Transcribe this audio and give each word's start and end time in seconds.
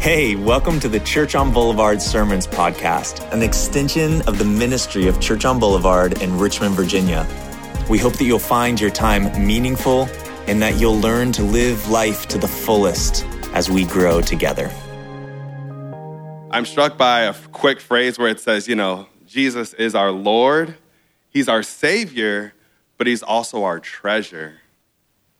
Hey, 0.00 0.34
welcome 0.34 0.80
to 0.80 0.88
the 0.88 1.00
Church 1.04 1.36
on 1.36 1.52
Boulevard 1.52 2.02
Sermons 2.02 2.48
podcast, 2.48 3.32
an 3.32 3.40
extension 3.40 4.20
of 4.22 4.38
the 4.38 4.44
ministry 4.44 5.06
of 5.06 5.20
Church 5.20 5.44
on 5.44 5.60
Boulevard 5.60 6.20
in 6.20 6.36
Richmond, 6.36 6.74
Virginia. 6.74 7.24
We 7.88 7.98
hope 7.98 8.14
that 8.14 8.24
you'll 8.24 8.40
find 8.40 8.80
your 8.80 8.90
time 8.90 9.46
meaningful 9.46 10.08
and 10.48 10.60
that 10.60 10.80
you'll 10.80 10.98
learn 10.98 11.30
to 11.30 11.44
live 11.44 11.88
life 11.88 12.26
to 12.26 12.38
the 12.38 12.48
fullest 12.48 13.24
as 13.52 13.70
we 13.70 13.84
grow 13.84 14.20
together. 14.20 14.72
I'm 16.50 16.64
struck 16.64 16.98
by 16.98 17.20
a 17.20 17.34
quick 17.52 17.78
phrase 17.78 18.18
where 18.18 18.26
it 18.28 18.40
says, 18.40 18.66
you 18.66 18.74
know, 18.74 19.06
Jesus 19.24 19.72
is 19.74 19.94
our 19.94 20.10
Lord, 20.10 20.74
He's 21.30 21.48
our 21.48 21.62
Savior, 21.62 22.54
but 22.98 23.06
He's 23.06 23.22
also 23.22 23.62
our 23.62 23.78
treasure. 23.78 24.54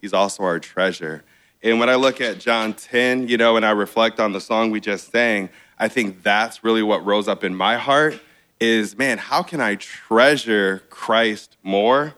He's 0.05 0.13
also 0.13 0.43
our 0.43 0.61
treasure. 0.61 1.25
And 1.63 1.81
when 1.81 1.89
I 1.89 1.95
look 1.95 2.21
at 2.21 2.39
John 2.39 2.75
10, 2.75 3.27
you 3.27 3.39
know, 3.39 3.57
and 3.57 3.65
I 3.65 3.71
reflect 3.71 4.21
on 4.21 4.33
the 4.33 4.41
song 4.41 4.71
we 4.71 4.81
just 4.81 5.11
sang, 5.11 5.49
I 5.79 5.89
think 5.89 6.23
that's 6.23 6.63
really 6.63 6.83
what 6.83 7.03
rose 7.07 7.27
up 7.27 7.43
in 7.43 7.55
my 7.55 7.79
heart 7.79 8.21
is, 8.61 8.99
man, 8.99 9.17
how 9.17 9.43
can 9.43 9.63
I 9.63 9.77
treasure 9.77 10.83
Christ 10.91 11.57
more? 11.63 12.13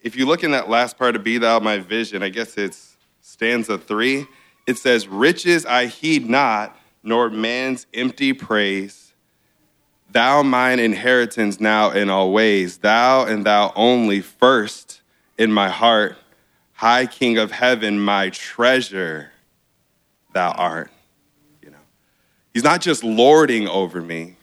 If 0.00 0.14
you 0.14 0.26
look 0.26 0.44
in 0.44 0.52
that 0.52 0.68
last 0.70 0.96
part 0.96 1.16
of 1.16 1.24
Be 1.24 1.38
Thou 1.38 1.58
My 1.58 1.80
Vision, 1.80 2.22
I 2.22 2.28
guess 2.28 2.56
it's 2.56 2.98
stanza 3.20 3.78
three, 3.78 4.28
it 4.68 4.78
says, 4.78 5.08
Riches 5.08 5.66
I 5.66 5.86
heed 5.86 6.30
not, 6.30 6.78
nor 7.02 7.30
man's 7.30 7.88
empty 7.92 8.32
praise. 8.32 9.12
Thou 10.08 10.44
mine 10.44 10.78
inheritance 10.78 11.58
now 11.58 11.90
and 11.90 12.12
always, 12.12 12.78
thou 12.78 13.24
and 13.24 13.44
thou 13.44 13.72
only 13.74 14.20
first 14.20 15.02
in 15.36 15.52
my 15.52 15.68
heart 15.68 16.16
High 16.84 17.06
King 17.06 17.38
of 17.38 17.50
heaven, 17.50 17.98
my 17.98 18.28
treasure, 18.28 19.30
thou 20.34 20.50
art. 20.50 20.90
You 21.62 21.70
know, 21.70 21.78
he's 22.52 22.62
not 22.62 22.82
just 22.82 23.02
lording 23.02 23.66
over 23.66 24.02
me. 24.02 24.36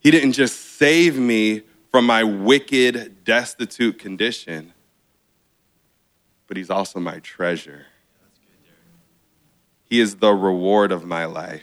He 0.00 0.10
didn't 0.10 0.32
just 0.32 0.76
save 0.76 1.16
me 1.16 1.62
from 1.92 2.04
my 2.04 2.24
wicked, 2.24 3.22
destitute 3.22 4.00
condition, 4.00 4.72
but 6.48 6.56
he's 6.56 6.68
also 6.68 6.98
my 6.98 7.20
treasure. 7.20 7.86
He 9.84 10.00
is 10.00 10.16
the 10.16 10.34
reward 10.34 10.90
of 10.90 11.04
my 11.04 11.26
life. 11.26 11.62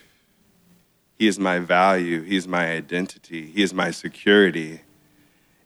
He 1.19 1.27
is 1.27 1.37
my 1.37 1.59
value. 1.59 2.21
He 2.21 2.37
is 2.37 2.47
my 2.47 2.71
identity. 2.71 3.47
He 3.47 3.63
is 3.63 3.73
my 3.73 3.91
security. 3.91 4.79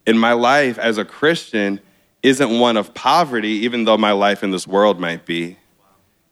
In 0.08 0.18
my 0.18 0.34
life 0.34 0.80
as 0.80 0.98
a 0.98 1.06
Christian, 1.06 1.82
isn't 2.22 2.60
one 2.60 2.78
of 2.78 2.94
poverty, 2.94 3.50
even 3.50 3.86
though 3.86 3.98
my 3.98 4.12
life 4.12 4.44
in 4.44 4.52
this 4.52 4.68
world 4.68 5.00
might 5.00 5.26
be, 5.26 5.58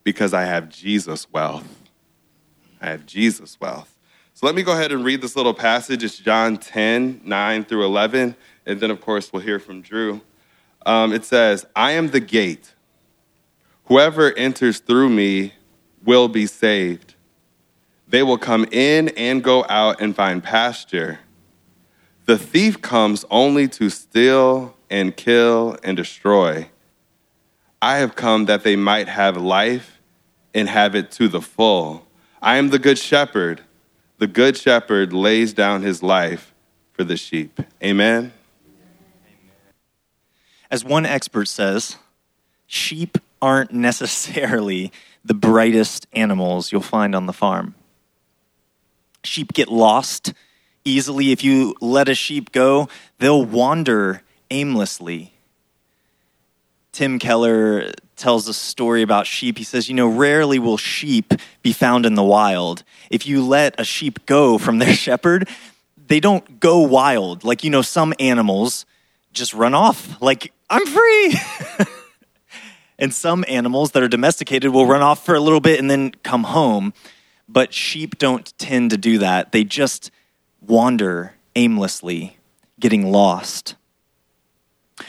because 0.04 0.34
I 0.34 0.44
have 0.44 0.70
Jesus' 0.70 1.32
wealth. 1.32 1.68
I 2.82 2.88
have 2.88 3.06
Jesus' 3.06 3.60
wealth. 3.60 3.98
So 4.34 4.46
let 4.46 4.56
me 4.56 4.62
go 4.62 4.74
ahead 4.74 4.92
and 4.92 5.04
read 5.04 5.22
this 5.22 5.36
little 5.36 5.54
passage. 5.54 6.04
It's 6.04 6.18
John 6.18 6.58
10, 6.58 7.22
9 7.24 7.66
through 7.66 7.86
11. 7.86 8.36
And 8.66 8.80
then, 8.80 8.92
of 8.92 9.02
course, 9.02 9.34
we'll 9.34 9.42
hear 9.42 9.60
from 9.60 9.82
Drew. 9.82 10.22
Um, 10.86 11.12
it 11.12 11.26
says, 11.26 11.66
I 11.76 11.94
am 11.94 12.10
the 12.10 12.20
gate. 12.20 12.76
Whoever 13.86 14.32
enters 14.34 14.80
through 14.80 15.10
me 15.10 15.54
will 16.06 16.28
be 16.28 16.46
saved. 16.46 17.16
They 18.08 18.22
will 18.22 18.38
come 18.38 18.66
in 18.72 19.10
and 19.10 19.44
go 19.44 19.66
out 19.68 20.02
and 20.02 20.16
find 20.16 20.44
pasture. 20.44 21.20
The 22.26 22.38
thief 22.38 22.82
comes 22.82 23.26
only 23.32 23.68
to 23.70 23.90
steal 23.90 24.77
and 24.90 25.16
kill 25.16 25.78
and 25.84 25.98
destroy. 25.98 26.70
I 27.82 27.98
have 27.98 28.16
come 28.16 28.46
that 28.46 28.64
they 28.64 28.76
might 28.76 29.08
have 29.08 29.38
life 29.38 30.00
and 30.54 30.68
have 30.68 30.96
it 30.96 31.12
to 31.12 31.28
the 31.28 31.42
full. 31.42 32.08
I 32.42 32.58
am 32.58 32.70
the 32.70 32.80
good 32.80 32.98
shepherd. 32.98 33.62
The 34.18 34.28
good 34.28 34.58
shepherd 34.58 35.14
lays 35.14 35.54
down 35.54 35.84
his 35.84 36.02
life 36.02 36.54
for 36.94 37.04
the 37.04 37.18
sheep. 37.18 37.60
Amen. 37.84 38.34
As 40.72 40.84
one 40.84 41.06
expert 41.06 41.48
says, 41.48 41.98
sheep 42.66 43.18
aren't 43.42 43.72
necessarily 43.72 44.92
the 45.24 45.34
brightest 45.34 46.08
animals 46.14 46.72
you'll 46.72 46.82
find 46.82 47.14
on 47.14 47.26
the 47.26 47.34
farm. 47.34 47.76
Sheep 49.24 49.54
get 49.54 49.68
lost 49.68 50.34
easily. 50.84 51.32
If 51.32 51.44
you 51.44 51.76
let 51.80 52.10
a 52.10 52.16
sheep 52.16 52.52
go, 52.52 52.90
they'll 53.20 53.46
wander 53.46 54.24
aimlessly. 54.50 55.34
Tim 56.92 57.20
Keller 57.20 57.92
tells 58.16 58.48
a 58.48 58.54
story 58.54 59.04
about 59.04 59.28
sheep. 59.28 59.58
He 59.58 59.64
says, 59.64 59.88
You 59.88 59.96
know, 59.96 60.08
rarely 60.08 60.60
will 60.60 60.78
sheep 60.78 61.34
be 61.62 61.72
found 61.74 62.06
in 62.06 62.16
the 62.16 62.24
wild. 62.24 62.84
If 63.10 63.28
you 63.28 63.44
let 63.46 63.80
a 63.80 63.84
sheep 63.84 64.26
go 64.26 64.58
from 64.58 64.80
their 64.80 64.94
shepherd, 65.06 65.48
they 66.08 66.20
don't 66.20 66.60
go 66.60 66.80
wild. 66.80 67.44
Like, 67.44 67.64
you 67.64 67.70
know, 67.70 67.82
some 67.82 68.14
animals 68.20 68.86
just 69.34 69.54
run 69.54 69.74
off, 69.74 70.20
like, 70.22 70.52
I'm 70.70 70.86
free. 70.86 71.36
and 73.00 73.14
some 73.14 73.46
animals 73.48 73.92
that 73.92 74.04
are 74.04 74.08
domesticated 74.08 74.72
will 74.72 74.88
run 74.88 75.02
off 75.02 75.26
for 75.26 75.36
a 75.36 75.40
little 75.40 75.62
bit 75.62 75.80
and 75.80 75.90
then 75.90 76.12
come 76.24 76.46
home. 76.46 76.94
But 77.48 77.74
sheep 77.74 78.18
don't 78.18 78.52
tend 78.58 78.90
to 78.92 78.98
do 78.98 79.20
that. 79.20 79.52
They 79.52 79.64
just 79.64 80.12
wander 80.60 81.36
aimlessly, 81.56 82.38
getting 82.80 83.12
lost. 83.12 83.76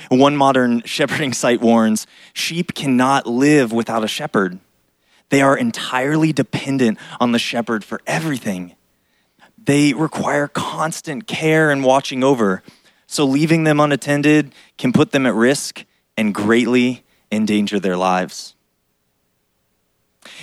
One 0.09 0.37
modern 0.37 0.83
shepherding 0.85 1.33
site 1.33 1.61
warns 1.61 2.07
sheep 2.33 2.75
cannot 2.75 3.27
live 3.27 3.73
without 3.73 4.05
a 4.05 4.09
shepherd. 4.09 4.59
They 5.31 5.43
are 5.43 5.57
entirely 5.57 6.33
dependent 6.33 6.99
on 7.21 7.33
the 7.33 7.39
shepherd 7.39 7.85
for 7.85 8.01
everything. 8.07 8.75
They 9.63 9.93
require 9.93 10.49
constant 10.49 11.27
care 11.27 11.71
and 11.71 11.85
watching 11.85 12.25
over, 12.25 12.63
so 13.07 13.25
leaving 13.25 13.65
them 13.65 13.81
unattended 13.81 14.55
can 14.79 14.93
put 14.93 15.13
them 15.13 15.27
at 15.27 15.35
risk 15.35 15.85
and 16.17 16.35
greatly 16.35 17.05
endanger 17.31 17.79
their 17.79 17.97
lives. 17.97 18.55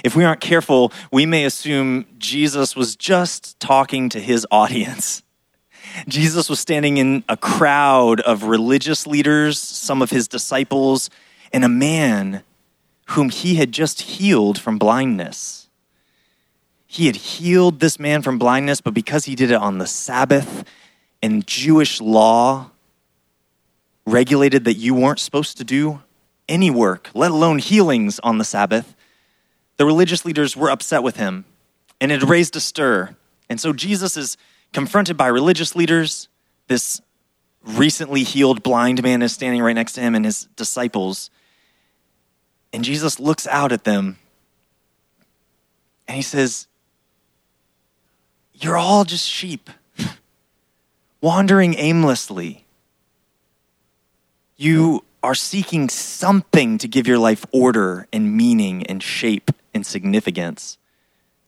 If 0.04 0.16
we 0.16 0.24
aren't 0.24 0.42
careful, 0.42 0.92
we 1.12 1.26
may 1.26 1.46
assume 1.46 2.06
Jesus 2.18 2.76
was 2.76 2.96
just 2.96 3.60
talking 3.60 4.10
to 4.10 4.20
his 4.20 4.46
audience 4.52 5.24
Jesus 6.08 6.50
was 6.50 6.60
standing 6.60 6.98
in 6.98 7.24
a 7.30 7.38
crowd 7.38 8.22
of 8.22 8.44
religious 8.44 9.08
leaders, 9.08 9.60
some 9.60 10.02
of 10.02 10.10
his 10.10 10.28
disciples, 10.28 11.10
and 11.54 11.64
a 11.64 11.70
man 11.70 12.44
whom 13.10 13.30
he 13.30 13.56
had 13.56 13.72
just 13.72 14.02
healed 14.02 14.60
from 14.60 14.78
blindness. 14.78 15.68
He 16.88 17.08
had 17.08 17.16
healed 17.16 17.80
this 17.80 18.00
man 18.00 18.22
from 18.22 18.38
blindness, 18.38 18.82
but 18.82 18.94
because 18.94 19.26
he 19.26 19.36
did 19.36 19.52
it 19.52 19.56
on 19.56 19.78
the 19.78 19.88
Sabbath 19.88 20.64
and 21.22 21.46
Jewish 21.46 22.00
law 22.00 22.72
regulated 24.06 24.66
that 24.66 24.76
you 24.76 24.94
weren't 24.94 25.20
supposed 25.20 25.58
to 25.58 25.64
do 25.64 26.02
any 26.48 26.70
work, 26.70 27.10
let 27.14 27.32
alone 27.32 27.60
healings 27.60 28.20
on 28.20 28.38
the 28.38 28.44
Sabbath, 28.44 28.96
the 29.78 29.86
religious 29.86 30.26
leaders 30.26 30.56
were 30.56 30.70
upset 30.70 31.04
with 31.04 31.18
him 31.18 31.46
and 32.00 32.12
it 32.12 32.24
raised 32.24 32.56
a 32.56 32.60
stir. 32.60 33.16
And 33.50 33.60
so 33.60 33.74
Jesus 33.74 34.16
is 34.16 34.38
confronted 34.76 35.16
by 35.16 35.28
religious 35.28 35.74
leaders. 35.74 36.28
This 36.68 37.02
recently 37.64 38.24
healed 38.24 38.62
blind 38.62 39.02
man 39.02 39.22
is 39.22 39.32
standing 39.32 39.62
right 39.62 39.74
next 39.74 39.94
to 39.94 40.02
him 40.02 40.14
and 40.14 40.26
his 40.26 40.50
disciples. 40.58 41.30
And 42.74 42.84
Jesus 42.84 43.18
looks 43.18 43.48
out 43.48 43.72
at 43.72 43.86
them 43.86 44.18
and 46.10 46.18
he 46.18 46.22
says, 46.22 46.68
You're 48.54 48.78
all 48.78 49.06
just 49.06 49.26
sheep, 49.26 49.70
wandering 51.22 51.76
aimlessly. 51.76 52.66
You 54.58 55.06
are 55.24 55.36
seeking 55.36 55.88
something 55.88 56.78
to 56.80 56.88
give 56.90 57.08
your 57.08 57.18
life 57.18 57.46
order 57.54 58.08
and 58.12 58.36
meaning 58.36 58.86
and 58.88 59.02
shape 59.02 59.52
and 59.74 59.86
significance. 59.86 60.78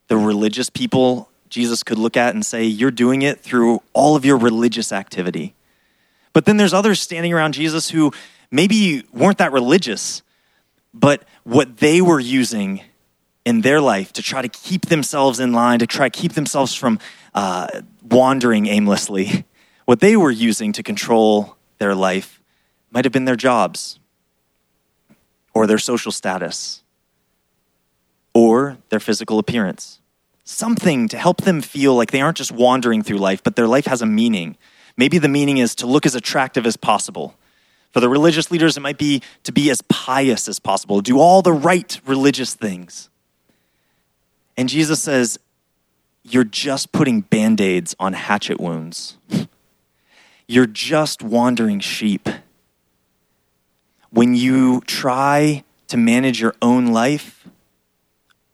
The 0.08 0.18
religious 0.18 0.70
people 0.70 1.30
Jesus 1.50 1.84
could 1.84 1.98
look 1.98 2.18
at 2.18 2.34
and 2.34 2.46
say, 2.46 2.64
You're 2.64 2.92
doing 2.92 3.22
it 3.22 3.40
through 3.40 3.82
all 3.94 4.16
of 4.16 4.26
your 4.26 4.38
religious 4.38 4.92
activity. 4.92 5.56
But 6.34 6.46
then 6.46 6.58
there's 6.58 6.74
others 6.74 7.02
standing 7.02 7.34
around 7.34 7.54
Jesus 7.54 7.90
who 7.90 8.12
maybe 8.52 9.04
weren't 9.12 9.40
that 9.40 9.52
religious, 9.52 10.22
but 10.94 11.24
what 11.44 11.78
they 11.78 12.02
were 12.02 12.20
using 12.20 12.82
in 13.46 13.62
their 13.62 13.80
life 13.80 14.14
to 14.14 14.22
try 14.22 14.42
to 14.42 14.50
keep 14.50 14.88
themselves 14.88 15.40
in 15.40 15.54
line, 15.54 15.80
to 15.80 15.88
try 15.88 16.10
to 16.10 16.20
keep 16.20 16.34
themselves 16.34 16.74
from 16.74 17.00
uh, 17.34 17.68
wandering 18.04 18.68
aimlessly, 18.68 19.46
what 19.86 20.00
they 20.00 20.18
were 20.18 20.32
using 20.32 20.74
to 20.74 20.84
control 20.84 21.56
their 21.78 21.96
life 21.96 22.42
might 22.92 23.06
have 23.06 23.12
been 23.12 23.26
their 23.26 23.36
jobs 23.36 24.00
or 25.54 25.66
their 25.66 25.78
social 25.80 26.12
status 26.12 26.84
or 28.34 28.78
their 28.90 29.00
physical 29.00 29.40
appearance 29.40 30.00
something 30.48 31.10
to 31.10 31.18
help 31.18 31.42
them 31.42 31.62
feel 31.62 31.96
like 31.96 32.12
they 32.12 32.22
aren't 32.22 32.38
just 32.38 32.52
wandering 32.52 33.04
through 33.04 33.18
life, 33.18 33.44
but 33.44 33.56
their 33.56 33.68
life 33.68 33.86
has 33.86 34.02
a 34.02 34.06
meaning. 34.06 34.56
Maybe 34.96 35.18
the 35.18 35.28
meaning 35.28 35.58
is 35.58 35.76
to 35.76 35.88
look 35.88 36.06
as 36.06 36.16
attractive 36.16 36.66
as 36.66 36.78
possible. 36.78 37.36
For 37.92 38.00
the 38.00 38.10
religious 38.10 38.50
leaders, 38.50 38.78
it 38.78 38.80
might 38.80 38.98
be 38.98 39.22
to 39.44 39.52
be 39.52 39.70
as 39.70 39.82
pious 39.84 40.48
as 40.48 40.60
possible, 40.60 41.02
do 41.02 41.20
all 41.20 41.42
the 41.42 41.52
right 41.52 42.00
religious 42.06 42.54
things. 42.54 43.10
And 44.56 44.70
Jesus 44.70 45.02
says, 45.02 45.38
You're 46.24 46.44
just 46.44 46.92
putting 46.92 47.22
band 47.22 47.60
aids 47.60 47.96
on 48.00 48.14
hatchet 48.14 48.60
wounds. 48.60 49.18
You're 50.48 50.66
just 50.66 51.22
wandering 51.22 51.82
sheep. 51.82 52.30
When 54.12 54.34
you 54.34 54.82
try 54.88 55.66
to 55.90 55.98
manage 55.98 56.40
your 56.40 56.56
own 56.62 56.88
life, 56.88 57.48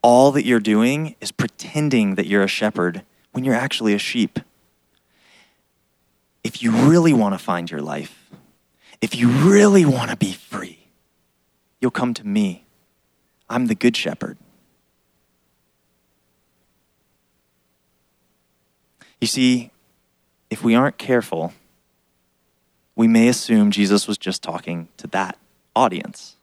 all 0.03 0.31
that 0.33 0.45
you're 0.45 0.59
doing 0.59 1.15
is 1.21 1.31
pretending 1.31 2.15
that 2.15 2.27
you're 2.27 2.43
a 2.43 2.47
shepherd 2.47 3.03
when 3.31 3.43
you're 3.43 3.55
actually 3.55 3.93
a 3.93 3.97
sheep. 3.97 4.39
If 6.43 6.61
you 6.61 6.71
really 6.71 7.13
want 7.13 7.33
to 7.33 7.39
find 7.39 7.71
your 7.71 7.81
life, 7.81 8.29
if 9.01 9.15
you 9.15 9.29
really 9.29 9.85
want 9.85 10.11
to 10.11 10.17
be 10.17 10.33
free, 10.33 10.87
you'll 11.79 11.89
come 11.89 12.13
to 12.13 12.27
me. 12.27 12.65
I'm 13.49 13.67
the 13.67 13.75
good 13.75 13.95
shepherd. 13.95 14.37
You 19.21 19.27
see, 19.27 19.71
if 20.49 20.63
we 20.63 20.75
aren't 20.75 20.97
careful, 20.97 21.53
we 22.95 23.07
may 23.07 23.29
assume 23.29 23.71
Jesus 23.71 24.05
was 24.05 24.17
just 24.17 24.43
talking 24.43 24.89
to 24.97 25.07
that 25.07 25.37
audience. 25.75 26.35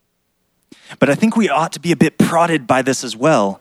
But 0.99 1.09
I 1.09 1.15
think 1.15 1.37
we 1.37 1.49
ought 1.49 1.73
to 1.73 1.81
be 1.81 1.93
a 1.93 1.97
bit 1.97 2.19
prodded 2.19 2.67
by 2.67 2.83
this 2.83 3.05
as 3.05 3.17
well. 3.17 3.61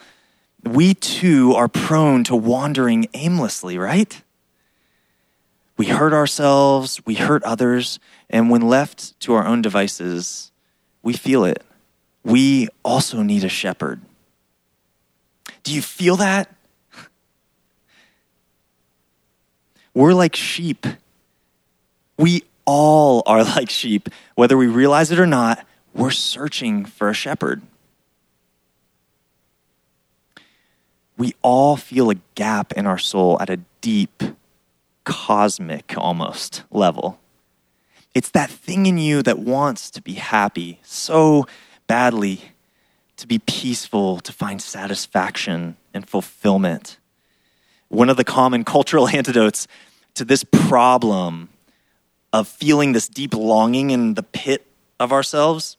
We 0.64 0.94
too 0.94 1.54
are 1.54 1.68
prone 1.68 2.24
to 2.26 2.36
wandering 2.36 3.08
aimlessly, 3.14 3.78
right? 3.78 4.22
We 5.78 5.88
hurt 5.88 6.12
ourselves, 6.12 7.00
we 7.06 7.16
hurt 7.16 7.42
others, 7.44 8.00
and 8.30 8.50
when 8.50 8.62
left 8.62 9.18
to 9.22 9.34
our 9.34 9.46
own 9.46 9.62
devices, 9.62 10.52
we 11.02 11.14
feel 11.14 11.46
it. 11.46 11.64
We 12.24 12.68
also 12.84 13.22
need 13.22 13.46
a 13.46 13.50
shepherd. 13.50 14.02
Do 15.64 15.74
you 15.74 15.82
feel 15.82 16.18
that? 16.18 16.54
We're 19.94 20.14
like 20.14 20.36
sheep. 20.36 20.86
We 22.18 22.44
all 22.66 23.24
are 23.26 23.44
like 23.56 23.70
sheep. 23.70 24.10
Whether 24.36 24.58
we 24.58 24.68
realize 24.68 25.12
it 25.12 25.20
or 25.20 25.26
not, 25.26 25.66
we're 25.94 26.12
searching 26.12 26.86
for 26.86 27.10
a 27.10 27.14
shepherd. 27.14 27.62
We 31.18 31.34
all 31.42 31.76
feel 31.76 32.10
a 32.10 32.16
gap 32.36 32.72
in 32.74 32.86
our 32.86 32.98
soul 32.98 33.38
at 33.42 33.50
a 33.50 33.60
deep, 33.82 34.24
cosmic 35.04 35.94
almost 35.98 36.64
level. 36.72 37.20
It's 38.16 38.30
that 38.32 38.50
thing 38.50 38.86
in 38.86 38.98
you 38.98 39.22
that 39.24 39.40
wants 39.40 39.92
to 39.92 40.02
be 40.02 40.14
happy 40.14 40.80
so 40.84 41.46
badly, 41.88 42.54
to 43.18 43.28
be 43.28 43.40
peaceful, 43.40 44.20
to 44.22 44.32
find 44.32 44.62
satisfaction 44.62 45.76
and 45.94 46.08
fulfillment. 46.08 46.98
One 47.90 48.10
of 48.10 48.18
the 48.18 48.24
common 48.24 48.64
cultural 48.64 49.08
antidotes 49.20 49.68
to 50.16 50.24
this 50.26 50.44
problem 50.44 51.50
of 52.32 52.48
feeling 52.48 52.94
this 52.94 53.08
deep 53.08 53.34
longing 53.34 53.90
in 53.90 54.14
the 54.14 54.24
pit 54.24 54.66
of 55.00 55.12
ourselves 55.12 55.78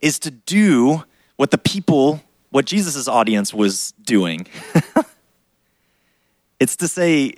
is 0.00 0.18
to 0.20 0.30
do 0.30 1.04
what 1.36 1.50
the 1.50 1.58
people, 1.58 2.22
what 2.50 2.64
Jesus' 2.64 3.08
audience 3.08 3.52
was 3.52 3.92
doing. 4.04 4.46
it's 6.60 6.76
to 6.76 6.88
say, 6.88 7.32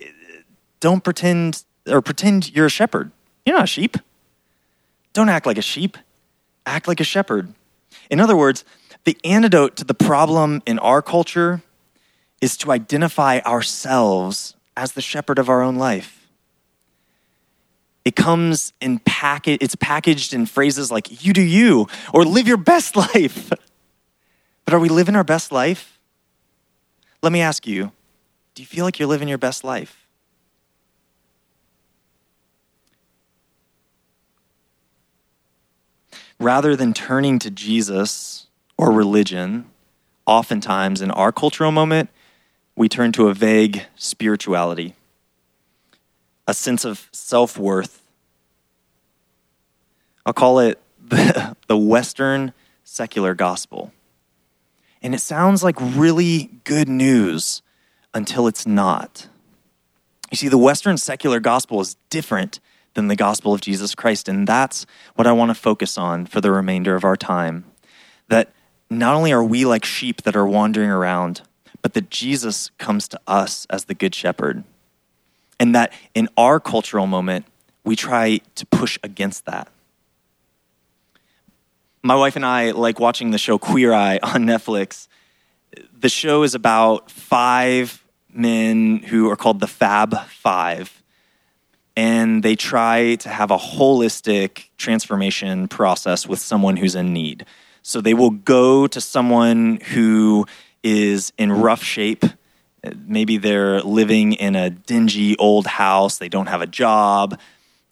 don't 0.81 1.03
pretend 1.03 1.65
or 1.89 2.01
pretend 2.01 2.55
you're 2.55 2.67
a 2.67 2.71
shepherd. 2.71 3.11
You're 3.45 3.56
not 3.56 3.65
a 3.65 3.69
sheep. 3.69 3.97
Don't 5.12 5.29
act 5.29 5.47
like 5.47 5.59
a 5.59 5.62
sheep. 5.62 5.99
Act 6.67 6.89
like 6.89 7.01
a 7.01 7.05
shepherd. 7.05 7.53
In 8.11 8.21
other 8.21 8.37
words, 8.37 8.65
the 9.05 9.19
antidote 9.25 9.77
to 9.77 9.85
the 9.85 9.95
problem 9.95 10.62
in 10.67 10.79
our 10.79 11.03
culture 11.03 11.62
is 12.41 12.56
to 12.59 12.73
identify 12.73 13.41
ourselves 13.41 14.55
as 14.77 14.93
the 14.93 15.03
shepherd 15.03 15.39
of 15.39 15.49
our 15.49 15.62
own 15.62 15.77
life. 15.77 16.24
It 18.05 18.17
comes 18.17 18.73
in 18.81 18.99
packet, 19.01 19.62
it's 19.62 19.77
packaged 19.77 20.35
in 20.35 20.45
phrases 20.47 20.91
like 20.91 21.25
you 21.25 21.33
do 21.33 21.43
you 21.43 21.87
or 22.12 22.25
live 22.25 22.47
your 22.47 22.59
best 22.59 22.97
life. 23.15 23.51
But 24.65 24.75
are 24.75 24.79
we 24.79 24.89
living 24.89 25.17
our 25.17 25.25
best 25.25 25.53
life? 25.53 25.99
Let 27.23 27.33
me 27.33 27.41
ask 27.41 27.67
you, 27.67 27.93
do 28.55 28.62
you 28.62 28.67
feel 28.67 28.85
like 28.85 28.99
you're 28.99 29.09
living 29.09 29.29
your 29.29 29.39
best 29.39 29.65
life? 29.65 30.06
Rather 36.39 36.77
than 36.77 36.93
turning 36.93 37.39
to 37.39 37.51
Jesus 37.51 38.49
or 38.77 38.91
religion, 38.91 39.65
oftentimes 40.27 41.01
in 41.01 41.11
our 41.12 41.33
cultural 41.33 41.73
moment, 41.73 42.11
we 42.77 42.89
turn 42.89 43.12
to 43.12 43.29
a 43.29 43.35
vague 43.35 43.87
spirituality 43.95 44.95
a 46.46 46.55
sense 46.55 46.85
of 46.85 47.08
self 47.12 47.58
worth. 47.58 48.02
I'll 50.26 50.32
call 50.32 50.58
it 50.58 50.81
the, 51.02 51.56
the 51.67 51.76
Western 51.76 52.52
secular 52.82 53.35
gospel. 53.35 53.93
And 55.02 55.14
it 55.14 55.20
sounds 55.20 55.62
like 55.62 55.76
really 55.79 56.50
good 56.64 56.88
news 56.88 57.62
until 58.14 58.46
it's 58.46 58.67
not. 58.67 59.29
You 60.31 60.37
see, 60.37 60.49
the 60.49 60.58
Western 60.58 60.96
secular 60.96 61.41
gospel 61.41 61.81
is 61.81 61.96
different 62.08 62.58
than 62.94 63.08
the 63.08 63.17
gospel 63.17 63.52
of 63.52 63.61
Jesus 63.61 63.94
Christ. 63.94 64.29
And 64.29 64.46
that's 64.46 64.87
what 65.14 65.26
I 65.26 65.32
want 65.32 65.50
to 65.50 65.55
focus 65.55 65.99
on 65.99 66.26
for 66.26 66.41
the 66.41 66.50
remainder 66.50 66.94
of 66.94 67.05
our 67.05 67.17
time. 67.17 67.64
That 68.29 68.52
not 68.88 69.14
only 69.14 69.32
are 69.32 69.44
we 69.44 69.64
like 69.64 69.85
sheep 69.85 70.23
that 70.23 70.37
are 70.37 70.46
wandering 70.46 70.91
around, 70.91 71.43
but 71.82 71.93
that 71.94 72.08
Jesus 72.11 72.70
comes 72.79 73.08
to 73.08 73.20
us 73.26 73.67
as 73.69 73.85
the 73.85 73.94
good 73.94 74.14
shepherd. 74.14 74.64
And 75.65 75.75
that 75.75 75.95
in 76.15 76.29
our 76.37 76.61
cultural 76.61 77.07
moment, 77.07 77.47
we 77.85 77.97
try 77.97 78.41
to 78.57 78.67
push 78.67 78.99
against 79.03 79.47
that. 79.47 79.67
My 82.03 82.15
wife 82.15 82.37
and 82.37 82.45
I 82.45 82.73
like 82.73 83.01
watching 83.01 83.31
the 83.31 83.39
show 83.39 83.57
Queer 83.57 83.95
Eye 83.95 84.19
on 84.23 84.45
Netflix. 84.45 85.09
The 85.99 86.11
show 86.11 86.43
is 86.43 86.55
about 86.55 87.11
five 87.11 88.05
men 88.31 88.99
who 88.99 89.31
are 89.31 89.37
called 89.37 89.61
the 89.61 89.67
Fab 89.67 90.15
Five. 90.27 91.03
And 91.97 92.43
they 92.43 92.57
try 92.57 93.15
to 93.15 93.31
have 93.31 93.51
a 93.51 93.57
holistic 93.57 94.69
transformation 94.77 95.67
process 95.67 96.29
with 96.29 96.41
someone 96.41 96.77
who's 96.77 96.95
in 96.95 97.15
need. 97.15 97.47
So 97.81 98.03
they 98.03 98.13
will 98.13 98.33
go 98.33 98.87
to 98.87 99.01
someone 99.01 99.81
who 99.81 100.45
is 100.83 101.33
in 101.39 101.51
rough 101.51 101.83
shape 101.83 102.27
maybe 103.06 103.38
they're 103.38 103.81
living 103.81 104.34
in 104.34 104.56
a 104.56 104.70
dingy 104.70 105.36
old 105.36 105.67
house, 105.67 106.19
they 106.19 106.29
don't 106.29 106.46
have 106.46 106.62
a 106.62 106.67
job, 106.67 107.38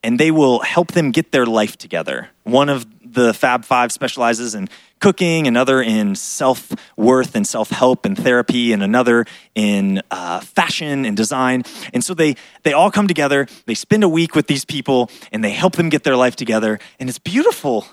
and 0.02 0.18
they 0.18 0.30
will 0.30 0.60
help 0.60 0.92
them 0.92 1.10
get 1.10 1.32
their 1.32 1.46
life 1.46 1.76
together. 1.76 2.28
One 2.44 2.68
of 2.68 2.86
the 3.04 3.32
Fab 3.34 3.64
Five 3.64 3.92
specializes 3.92 4.54
in 4.54 4.68
cooking, 5.00 5.46
another 5.46 5.82
in 5.82 6.14
self 6.14 6.72
worth 6.96 7.34
and 7.34 7.46
self 7.46 7.70
help 7.70 8.06
and 8.06 8.16
therapy, 8.16 8.72
and 8.72 8.82
another 8.82 9.26
in 9.54 10.02
uh, 10.10 10.40
fashion 10.40 11.04
and 11.04 11.16
design. 11.16 11.64
And 11.92 12.02
so 12.02 12.14
they, 12.14 12.36
they 12.62 12.72
all 12.72 12.90
come 12.90 13.08
together, 13.08 13.46
they 13.66 13.74
spend 13.74 14.04
a 14.04 14.08
week 14.08 14.34
with 14.34 14.46
these 14.46 14.64
people, 14.64 15.10
and 15.30 15.44
they 15.44 15.50
help 15.50 15.76
them 15.76 15.88
get 15.88 16.04
their 16.04 16.16
life 16.16 16.36
together, 16.36 16.78
and 16.98 17.08
it's 17.08 17.18
beautiful. 17.18 17.86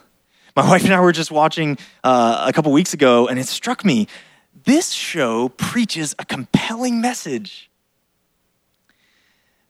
My 0.55 0.67
wife 0.67 0.83
and 0.83 0.93
I 0.93 0.99
were 0.99 1.11
just 1.11 1.31
watching 1.31 1.77
uh, 2.03 2.45
a 2.47 2.53
couple 2.53 2.71
weeks 2.71 2.93
ago, 2.93 3.27
and 3.27 3.39
it 3.39 3.47
struck 3.47 3.85
me 3.85 4.07
this 4.69 4.91
show 4.91 5.49
preaches 5.49 6.13
a 6.19 6.25
compelling 6.25 7.01
message. 7.01 7.71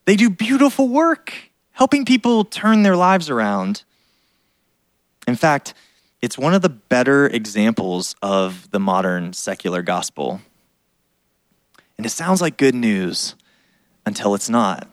They 0.04 0.18
do 0.18 0.30
beautiful 0.30 0.90
work, 0.90 1.34
helping 1.72 2.04
people 2.04 2.44
turn 2.44 2.84
their 2.84 2.98
lives 2.98 3.30
around. 3.30 3.84
In 5.26 5.38
fact, 5.38 5.74
it's 6.22 6.38
one 6.38 6.54
of 6.54 6.62
the 6.62 6.68
better 6.68 7.28
examples 7.28 8.14
of 8.22 8.70
the 8.72 8.80
modern 8.82 9.32
secular 9.32 9.82
gospel. 9.82 10.42
And 11.96 12.06
it 12.06 12.10
sounds 12.10 12.42
like 12.42 12.58
good 12.58 12.76
news 12.76 13.36
until 14.06 14.36
it's 14.36 14.50
not. 14.50 14.90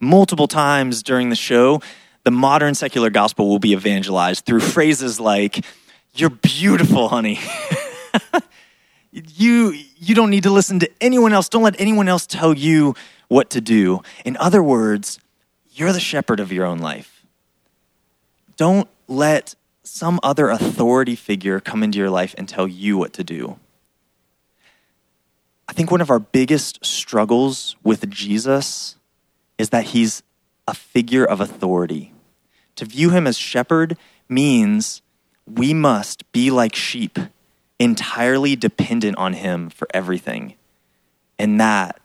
Multiple 0.00 0.48
times 0.48 1.04
during 1.04 1.30
the 1.30 1.36
show, 1.36 1.80
the 2.24 2.32
modern 2.32 2.74
secular 2.74 3.10
gospel 3.10 3.48
will 3.48 3.60
be 3.60 3.74
evangelized 3.74 4.44
through 4.44 4.60
phrases 4.60 5.20
like, 5.20 5.64
You're 6.14 6.30
beautiful, 6.30 7.08
honey. 7.10 7.38
you, 9.12 9.74
you 9.96 10.14
don't 10.14 10.30
need 10.30 10.44
to 10.44 10.50
listen 10.50 10.78
to 10.80 10.90
anyone 11.00 11.32
else. 11.32 11.48
Don't 11.48 11.62
let 11.62 11.80
anyone 11.80 12.08
else 12.08 12.26
tell 12.26 12.54
you 12.54 12.94
what 13.28 13.50
to 13.50 13.60
do. 13.60 14.00
In 14.24 14.36
other 14.38 14.62
words, 14.62 15.18
you're 15.72 15.92
the 15.92 16.00
shepherd 16.00 16.40
of 16.40 16.52
your 16.52 16.66
own 16.66 16.78
life. 16.78 17.24
Don't 18.56 18.88
let 19.08 19.54
some 19.82 20.20
other 20.22 20.50
authority 20.50 21.16
figure 21.16 21.60
come 21.60 21.82
into 21.82 21.98
your 21.98 22.10
life 22.10 22.34
and 22.38 22.48
tell 22.48 22.68
you 22.68 22.96
what 22.96 23.12
to 23.14 23.24
do. 23.24 23.58
I 25.68 25.72
think 25.72 25.90
one 25.90 26.00
of 26.00 26.10
our 26.10 26.18
biggest 26.18 26.84
struggles 26.84 27.76
with 27.84 28.10
Jesus 28.10 28.96
is 29.56 29.70
that 29.70 29.84
he's 29.86 30.22
a 30.66 30.74
figure 30.74 31.24
of 31.24 31.40
authority 31.40 32.12
To 32.76 32.84
view 32.84 33.10
him 33.10 33.26
as 33.26 33.36
shepherd 33.36 33.96
means 34.28 35.02
we 35.46 35.74
must 35.74 36.30
be 36.32 36.50
like 36.50 36.74
sheep, 36.74 37.18
entirely 37.80 38.54
dependent 38.54 39.16
on 39.16 39.32
him 39.32 39.70
for 39.70 39.88
everything. 39.92 40.54
And 41.38 41.58
that 41.60 41.98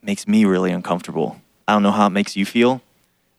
makes 0.00 0.26
me 0.26 0.44
really 0.44 0.70
uncomfortable. 0.70 1.40
I 1.66 1.72
don't 1.72 1.82
know 1.82 1.90
how 1.90 2.06
it 2.06 2.10
makes 2.10 2.36
you 2.36 2.46
feel, 2.46 2.80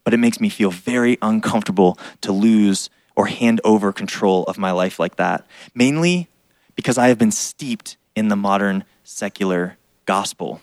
but 0.03 0.13
it 0.13 0.17
makes 0.17 0.39
me 0.41 0.49
feel 0.49 0.69
very 0.69 1.17
uncomfortable 1.21 1.97
to 2.21 2.33
lose 2.33 2.89
or 3.15 3.27
hand 3.27 3.61
over 3.63 3.93
control 3.93 4.43
of 4.43 4.57
my 4.57 4.71
life 4.71 4.99
like 4.99 5.15
that. 5.15 5.47
Mainly 5.73 6.27
because 6.75 6.97
I 6.97 7.07
have 7.07 7.17
been 7.17 7.31
steeped 7.31 7.97
in 8.15 8.27
the 8.27 8.35
modern 8.35 8.83
secular 9.03 9.77
gospel. 10.05 10.61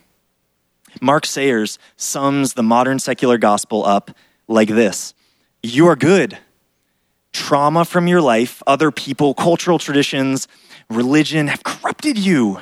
Mark 1.00 1.26
Sayers 1.26 1.78
sums 1.96 2.54
the 2.54 2.62
modern 2.62 2.98
secular 2.98 3.38
gospel 3.38 3.84
up 3.84 4.10
like 4.46 4.68
this 4.68 5.14
You 5.62 5.86
are 5.88 5.96
good. 5.96 6.38
Trauma 7.32 7.84
from 7.84 8.08
your 8.08 8.22
life, 8.22 8.62
other 8.66 8.90
people, 8.90 9.34
cultural 9.34 9.78
traditions, 9.78 10.48
religion 10.90 11.48
have 11.48 11.62
corrupted 11.62 12.18
you. 12.18 12.60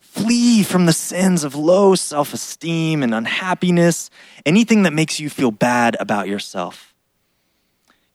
Flee 0.00 0.62
from 0.62 0.86
the 0.86 0.92
sins 0.92 1.44
of 1.44 1.54
low 1.54 1.94
self 1.94 2.32
esteem 2.32 3.02
and 3.02 3.14
unhappiness, 3.14 4.10
anything 4.46 4.82
that 4.84 4.92
makes 4.92 5.20
you 5.20 5.28
feel 5.28 5.50
bad 5.50 5.96
about 6.00 6.28
yourself. 6.28 6.94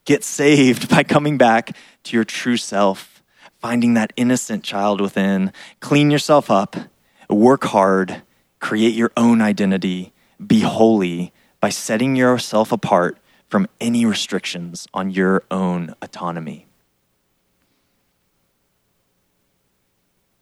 Get 0.06 0.24
saved 0.24 0.90
by 0.90 1.04
coming 1.04 1.38
back 1.38 1.76
to 2.04 2.18
your 2.18 2.24
true 2.24 2.58
self, 2.58 3.22
finding 3.60 3.94
that 3.94 4.14
innocent 4.16 4.64
child 4.64 5.00
within. 5.00 5.54
Clean 5.80 6.10
yourself 6.10 6.50
up, 6.50 6.76
work 7.30 7.66
hard, 7.66 8.24
create 8.60 8.96
your 8.96 9.12
own 9.16 9.42
identity, 9.42 10.12
be 10.46 10.62
holy 10.62 11.34
by 11.60 11.70
setting 11.70 12.16
yourself 12.16 12.72
apart 12.72 13.20
from 13.48 13.68
any 13.80 14.06
restrictions 14.06 14.88
on 14.94 15.12
your 15.12 15.44
own 15.52 15.94
autonomy. 16.02 16.66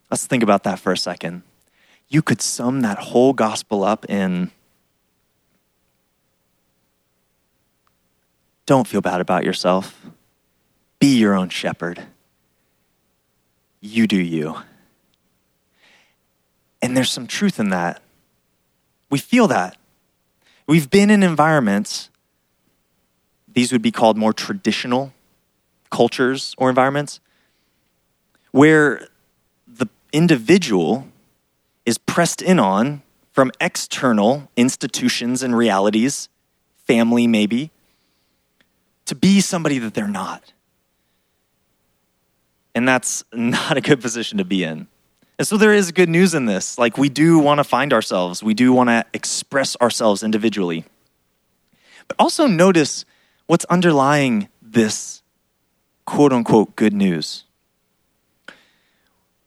Let's 0.09 0.25
think 0.25 0.43
about 0.43 0.63
that 0.63 0.79
for 0.79 0.91
a 0.91 0.97
second 0.97 1.43
you 2.09 2.23
could 2.23 2.41
sum 2.41 2.81
that 2.81 2.97
whole 2.97 3.33
gospel 3.33 3.83
up 3.83 4.09
in 4.09 4.51
don't 8.65 8.87
feel 8.87 9.01
bad 9.01 9.21
about 9.21 9.43
yourself. 9.43 9.99
Be 10.99 11.17
your 11.17 11.33
own 11.33 11.49
shepherd. 11.49 12.03
You 13.79 14.05
do 14.05 14.19
you. 14.19 14.57
And 16.81 16.95
there's 16.95 17.11
some 17.11 17.25
truth 17.25 17.59
in 17.59 17.69
that. 17.69 18.01
We 19.09 19.17
feel 19.17 19.47
that. 19.47 19.77
We've 20.67 20.89
been 20.89 21.09
in 21.09 21.23
environments, 21.23 22.09
these 23.51 23.71
would 23.71 23.81
be 23.81 23.91
called 23.91 24.17
more 24.17 24.33
traditional 24.33 25.13
cultures 25.89 26.53
or 26.59 26.69
environments, 26.69 27.19
where 28.51 29.08
individual 30.11 31.07
is 31.85 31.97
pressed 31.97 32.41
in 32.41 32.59
on 32.59 33.01
from 33.31 33.51
external 33.61 34.49
institutions 34.55 35.43
and 35.43 35.55
realities, 35.55 36.29
family 36.85 37.27
maybe, 37.27 37.71
to 39.05 39.15
be 39.15 39.41
somebody 39.41 39.79
that 39.79 39.93
they're 39.93 40.07
not. 40.07 40.53
And 42.75 42.87
that's 42.87 43.23
not 43.33 43.77
a 43.77 43.81
good 43.81 44.01
position 44.01 44.37
to 44.37 44.45
be 44.45 44.63
in. 44.63 44.87
And 45.37 45.47
so 45.47 45.55
there 45.55 45.73
is 45.73 45.91
good 45.93 46.09
news 46.09 46.33
in 46.33 46.45
this. 46.45 46.77
Like, 46.77 46.97
we 46.97 47.07
do 47.07 47.39
want 47.39 47.59
to 47.59 47.63
find 47.63 47.93
ourselves, 47.93 48.43
we 48.43 48.53
do 48.53 48.73
want 48.73 48.89
to 48.89 49.05
express 49.13 49.77
ourselves 49.77 50.21
individually. 50.21 50.83
But 52.07 52.17
also 52.19 52.45
notice 52.45 53.05
what's 53.47 53.65
underlying 53.65 54.49
this 54.61 55.23
quote 56.05 56.33
unquote 56.33 56.75
good 56.75 56.93
news 56.93 57.45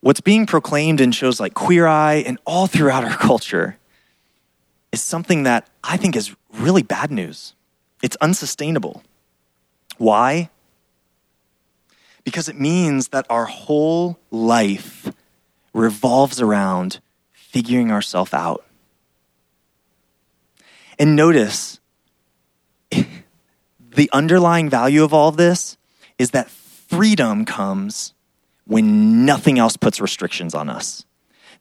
what's 0.03 0.21
being 0.21 0.45
proclaimed 0.45 1.01
in 1.01 1.13
shows 1.13 1.41
like 1.41 1.55
Queer 1.55 1.87
Eye 1.87 2.17
and 2.27 2.39
all 2.45 2.67
throughout 2.67 3.05
our 3.05 3.17
culture 3.29 3.79
is 4.91 5.03
something 5.03 5.45
that 5.45 5.67
I 5.83 5.97
think 5.97 6.15
is 6.15 6.37
really 6.53 6.83
bad 6.83 7.11
news. 7.11 7.55
It's 8.03 8.17
unsustainable. 8.21 9.03
Why? 9.97 10.51
Because 12.25 12.49
it 12.49 12.59
means 12.59 13.09
that 13.09 13.27
our 13.31 13.47
whole 13.47 14.19
life 14.31 15.11
revolves 15.73 16.41
around 16.41 17.01
figuring 17.33 17.91
ourselves 17.91 18.35
out. 18.35 18.65
And 20.99 21.17
notice 21.17 21.81
the 22.91 24.11
underlying 24.13 24.69
value 24.69 25.05
of 25.05 25.15
all 25.15 25.29
of 25.29 25.37
this 25.37 25.77
is 26.19 26.33
that 26.33 26.51
freedom 26.51 27.45
comes 27.45 28.15
when 28.73 29.27
nothing 29.27 29.59
else 29.59 29.77
puts 29.77 30.01
restrictions 30.01 30.55
on 30.55 30.71
us. 30.71 31.05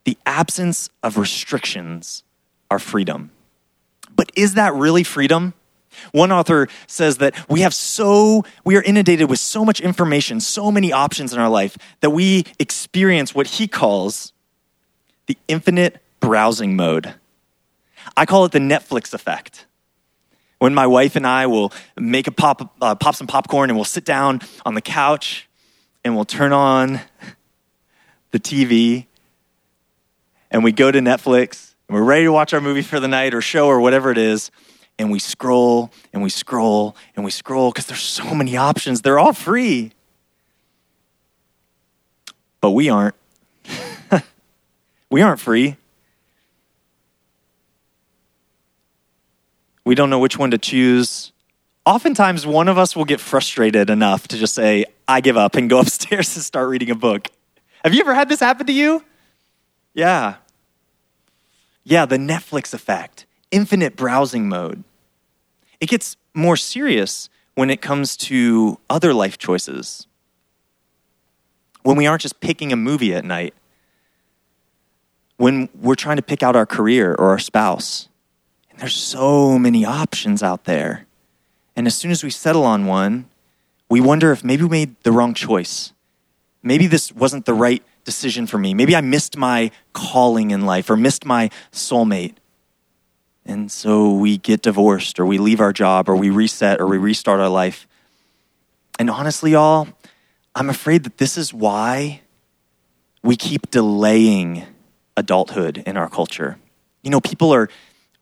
The 0.06 0.18
absence 0.26 0.90
of 1.04 1.18
restrictions 1.18 2.24
are 2.72 2.80
freedom. 2.80 3.32
But 4.16 4.32
is 4.34 4.54
that 4.54 4.74
really 4.74 5.04
freedom? 5.04 5.54
One 6.14 6.32
author 6.32 6.70
says 6.88 7.18
that 7.18 7.36
we 7.50 7.62
have 7.62 7.74
so, 7.74 8.46
we 8.64 8.78
are 8.78 8.82
inundated 8.82 9.30
with 9.30 9.40
so 9.40 9.66
much 9.66 9.82
information, 9.82 10.40
so 10.40 10.72
many 10.72 10.94
options 10.94 11.34
in 11.34 11.40
our 11.40 11.50
life 11.50 11.78
that 12.00 12.12
we 12.12 12.46
experience 12.60 13.36
what 13.36 13.46
he 13.46 13.68
calls 13.68 14.32
the 15.26 15.38
infinite 15.50 16.02
browsing 16.22 16.78
mode. 16.78 17.14
I 18.16 18.26
call 18.26 18.46
it 18.46 18.54
the 18.54 18.60
Netflix 18.60 19.14
effect. 19.14 19.66
When 20.60 20.74
my 20.74 20.88
wife 20.88 21.18
and 21.18 21.28
I 21.28 21.48
will 21.48 21.74
make 22.00 22.28
a 22.28 22.32
pop, 22.32 22.74
uh, 22.82 22.96
pop 22.96 23.16
some 23.16 23.28
popcorn 23.28 23.70
and 23.70 23.78
we'll 23.78 23.84
sit 23.84 24.06
down 24.06 24.40
on 24.66 24.76
the 24.76 24.82
couch 24.82 25.50
and 26.04 26.16
we'll 26.16 26.26
turn 26.26 26.54
on 26.54 27.02
the 28.32 28.40
TV 28.40 29.06
and 30.50 30.64
we 30.64 30.72
go 30.72 30.92
to 30.92 31.00
Netflix 31.00 31.76
and 31.88 31.98
we're 31.98 32.04
ready 32.04 32.26
to 32.26 32.32
watch 32.32 32.54
our 32.54 32.62
movie 32.62 32.82
for 32.82 33.00
the 33.00 33.08
night 33.08 33.34
or 33.34 33.42
show 33.42 33.68
or 33.68 33.80
whatever 33.80 34.12
it 34.12 34.18
is. 34.18 34.52
And 34.98 35.12
we 35.12 35.20
scroll 35.20 35.92
and 36.14 36.22
we 36.22 36.30
scroll 36.30 36.96
and 37.16 37.26
we 37.26 37.32
scroll 37.32 37.72
because 37.72 37.88
there's 37.88 38.02
so 38.02 38.36
many 38.36 38.58
options. 38.58 39.02
They're 39.02 39.20
all 39.20 39.34
free. 39.34 39.94
But 42.60 42.72
we 42.72 42.90
aren't. 42.90 43.16
we 45.10 45.22
aren't 45.22 45.40
free. 45.40 45.78
We 49.84 49.96
don't 49.96 50.10
know 50.10 50.20
which 50.20 50.38
one 50.38 50.52
to 50.52 50.58
choose 50.58 51.32
oftentimes 51.86 52.46
one 52.46 52.68
of 52.68 52.78
us 52.78 52.96
will 52.96 53.06
get 53.06 53.20
frustrated 53.20 53.90
enough 53.90 54.28
to 54.30 54.38
just 54.38 54.54
say, 54.54 54.86
I 55.08 55.22
give 55.22 55.38
up 55.38 55.56
and 55.56 55.70
go 55.70 55.80
upstairs 55.82 56.36
and 56.36 56.44
start 56.44 56.70
reading 56.70 56.90
a 56.90 56.96
book. 56.96 57.30
Have 57.84 57.94
you 57.94 58.02
ever 58.02 58.14
had 58.14 58.30
this 58.30 58.40
happen 58.40 58.68
to 58.68 58.74
you? 58.74 59.04
Yeah. 59.94 60.36
Yeah, 61.84 62.06
the 62.06 62.18
Netflix 62.18 62.74
effect, 62.74 63.26
infinite 63.50 63.96
browsing 63.96 64.48
mode. 64.48 64.84
It 65.80 65.90
gets 65.90 66.16
more 66.34 66.56
serious 66.56 67.28
when 67.56 67.70
it 67.70 67.82
comes 67.82 68.16
to 68.16 68.80
other 68.90 69.14
life 69.14 69.38
choices. 69.38 70.08
When 71.84 71.98
we 71.98 72.06
aren't 72.06 72.22
just 72.22 72.40
picking 72.40 72.72
a 72.72 72.76
movie 72.76 73.14
at 73.16 73.26
night, 73.26 73.56
when 75.38 75.70
we're 75.74 75.96
trying 75.96 76.18
to 76.18 76.22
pick 76.22 76.44
out 76.44 76.56
our 76.56 76.68
career 76.68 77.16
or 77.18 77.30
our 77.30 77.40
spouse. 77.40 78.08
And 78.70 78.80
there's 78.80 78.96
so 78.96 79.58
many 79.58 79.84
options 79.84 80.44
out 80.44 80.66
there. 80.66 81.08
And 81.82 81.88
as 81.88 81.96
soon 81.96 82.12
as 82.12 82.24
we 82.24 82.30
settle 82.30 82.64
on 82.64 82.86
one, 82.86 83.26
we 83.90 84.02
wonder 84.02 84.32
if 84.32 84.44
maybe 84.44 84.62
we 84.62 84.70
made 84.70 84.96
the 85.02 85.12
wrong 85.12 85.34
choice. 85.34 85.94
Maybe 86.62 86.86
this 86.86 87.12
wasn't 87.12 87.48
the 87.48 87.56
right 87.56 87.82
decision 88.06 88.46
for 88.46 88.60
me. 88.60 88.76
Maybe 88.76 88.96
I 88.96 89.02
missed 89.02 89.36
my 89.36 89.72
calling 89.92 90.52
in 90.52 90.68
life 90.68 90.92
or 90.92 90.96
missed 90.96 91.26
my 91.26 91.50
soulmate. 91.72 92.36
And 93.48 93.72
so 93.72 94.14
we 94.14 94.38
get 94.38 94.62
divorced 94.62 95.20
or 95.20 95.26
we 95.26 95.40
leave 95.40 95.60
our 95.60 95.74
job 95.74 96.08
or 96.08 96.16
we 96.16 96.30
reset 96.30 96.80
or 96.80 96.86
we 96.86 97.00
restart 97.00 97.40
our 97.40 97.50
life. 97.50 97.88
And 99.00 99.10
honestly, 99.10 99.54
y'all, 99.54 99.88
I'm 100.54 100.70
afraid 100.70 101.04
that 101.06 101.18
this 101.18 101.36
is 101.36 101.52
why 101.52 102.22
we 103.24 103.36
keep 103.36 103.72
delaying 103.72 104.68
adulthood 105.18 105.80
in 105.88 105.98
our 105.98 106.12
culture. 106.12 106.60
You 107.02 107.10
know, 107.10 107.22
people 107.22 107.52
are 107.52 107.70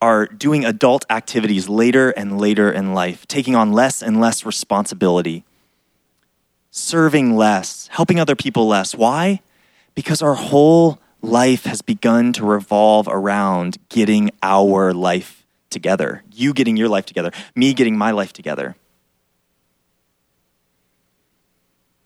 are 0.02 0.28
doing 0.28 0.64
adult 0.64 1.06
activities 1.10 1.68
later 1.68 2.12
and 2.12 2.40
later 2.40 2.72
in 2.72 2.94
life, 2.94 3.28
taking 3.28 3.56
on 3.56 3.74
less 3.74 4.02
and 4.02 4.20
less 4.20 4.46
responsibility, 4.46 5.44
serving 6.72 7.36
less, 7.36 7.88
helping 7.92 8.20
other 8.20 8.36
people 8.36 8.68
less. 8.68 8.96
Why? 8.96 9.42
Because 9.96 10.22
our 10.22 10.36
whole 10.36 11.00
life 11.22 11.66
has 11.66 11.82
begun 11.82 12.32
to 12.34 12.46
revolve 12.46 13.08
around 13.10 13.78
getting 13.90 14.32
our 14.42 14.94
life 14.94 15.46
together. 15.70 16.24
You 16.32 16.54
getting 16.54 16.78
your 16.78 16.90
life 16.90 17.06
together, 17.06 17.32
me 17.56 17.74
getting 17.74 17.98
my 17.98 18.12
life 18.12 18.32
together. 18.32 18.76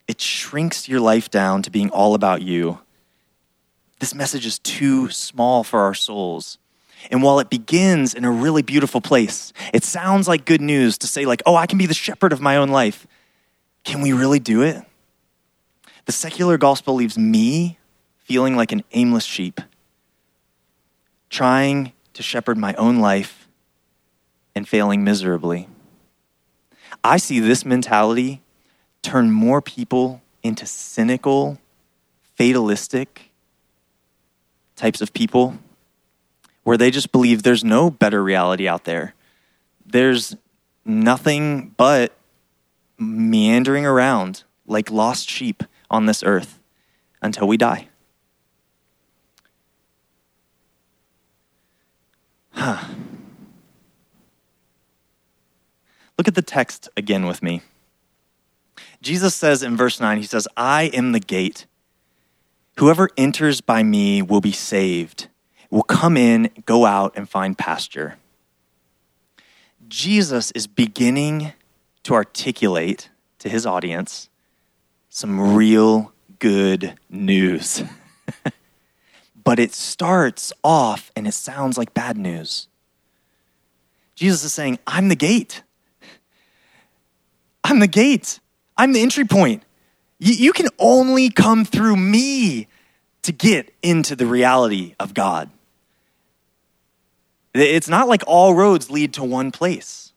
It 0.08 0.20
shrinks 0.20 0.90
your 0.90 1.00
life 1.00 1.30
down 1.30 1.62
to 1.62 1.72
being 1.72 1.90
all 1.90 2.14
about 2.16 2.42
you. 2.42 2.80
This 4.00 4.14
message 4.14 4.46
is 4.46 4.60
too 4.60 5.10
small 5.10 5.64
for 5.64 5.80
our 5.82 5.94
souls. 5.94 6.58
And 7.12 7.22
while 7.22 7.40
it 7.40 7.50
begins 7.50 8.14
in 8.14 8.26
a 8.26 8.32
really 8.32 8.62
beautiful 8.62 9.02
place, 9.02 9.54
it 9.74 9.84
sounds 9.84 10.28
like 10.28 10.46
good 10.46 10.62
news 10.62 10.98
to 11.00 11.08
say, 11.08 11.26
like, 11.26 11.42
oh, 11.46 11.56
I 11.56 11.68
can 11.68 11.78
be 11.78 11.86
the 11.86 11.94
shepherd 11.94 12.34
of 12.34 12.42
my 12.42 12.58
own 12.58 12.70
life. 12.70 13.08
Can 13.84 14.02
we 14.02 14.14
really 14.14 14.40
do 14.40 14.62
it? 14.62 14.82
The 16.06 16.12
secular 16.12 16.58
gospel 16.58 16.96
leaves 16.96 17.18
me 17.18 17.78
feeling 18.20 18.56
like 18.56 18.72
an 18.72 18.84
aimless 18.94 19.26
sheep, 19.26 19.60
trying 21.30 21.94
to 22.14 22.24
shepherd 22.24 22.58
my 22.58 22.74
own 22.76 23.00
life 23.00 23.48
and 24.56 24.68
failing 24.68 25.04
miserably. 25.04 25.68
I 27.04 27.18
see 27.18 27.40
this 27.40 27.66
mentality 27.66 28.42
turn 29.02 29.32
more 29.32 29.62
people 29.62 30.22
into 30.42 30.66
cynical, 30.66 31.60
fatalistic 32.36 33.32
types 34.76 35.02
of 35.02 35.14
people 35.14 35.58
where 36.64 36.78
they 36.78 36.92
just 36.92 37.12
believe 37.12 37.44
there's 37.44 37.64
no 37.64 37.90
better 37.90 38.24
reality 38.24 38.68
out 38.68 38.86
there. 38.86 39.14
There's 39.86 40.36
nothing 40.86 41.74
but 41.78 42.14
meandering 42.98 43.86
around 43.86 44.44
like 44.66 44.90
lost 44.90 45.30
sheep 45.30 45.64
on 45.90 46.06
this 46.06 46.24
earth 46.24 46.60
until 47.22 47.48
we 47.48 47.58
die. 47.58 47.88
Huh. 52.52 52.88
Look 56.18 56.28
at 56.28 56.36
the 56.36 56.42
text 56.42 56.88
again 56.96 57.26
with 57.26 57.42
me. 57.42 57.62
Jesus 59.02 59.36
says 59.36 59.64
in 59.64 59.76
verse 59.76 60.00
9, 60.00 60.18
He 60.18 60.24
says, 60.24 60.48
I 60.56 60.84
am 60.94 61.12
the 61.12 61.20
gate. 61.20 61.66
Whoever 62.78 63.10
enters 63.18 63.62
by 63.62 63.84
me 63.84 64.22
will 64.22 64.42
be 64.42 64.52
saved, 64.52 65.28
will 65.74 65.82
come 65.82 66.16
in, 66.16 66.52
go 66.68 66.86
out, 66.86 67.14
and 67.16 67.28
find 67.28 67.58
pasture. 67.58 68.16
Jesus 69.88 70.52
is 70.52 70.68
beginning 70.68 71.52
to 72.04 72.14
articulate 72.14 73.10
to 73.40 73.50
his 73.50 73.66
audience 73.66 74.30
some 75.10 75.56
real 75.56 76.14
good 76.38 76.94
news. 77.10 77.82
but 79.44 79.58
it 79.58 79.74
starts 79.74 80.54
off 80.64 81.12
and 81.16 81.28
it 81.28 81.34
sounds 81.34 81.76
like 81.76 81.92
bad 81.96 82.18
news. 82.18 82.68
Jesus 84.14 84.44
is 84.44 84.54
saying, 84.54 84.78
I'm 84.86 85.10
the 85.10 85.16
gate. 85.16 85.64
I'm 87.64 87.80
the 87.80 87.88
gate. 87.88 88.40
I'm 88.78 88.94
the 88.94 89.02
entry 89.02 89.26
point. 89.26 89.64
You, 90.20 90.36
you 90.36 90.54
can 90.54 90.68
only 90.78 91.32
come 91.32 91.66
through 91.66 91.96
me 91.96 92.68
to 93.24 93.32
get 93.32 93.74
into 93.82 94.16
the 94.16 94.28
reality 94.28 94.94
of 95.00 95.16
God. 95.16 95.50
It's 97.54 97.88
not 97.88 98.08
like 98.08 98.24
all 98.26 98.56
roads 98.56 98.90
lead 98.90 99.14
to 99.14 99.24
one 99.24 99.52
place. 99.52 100.12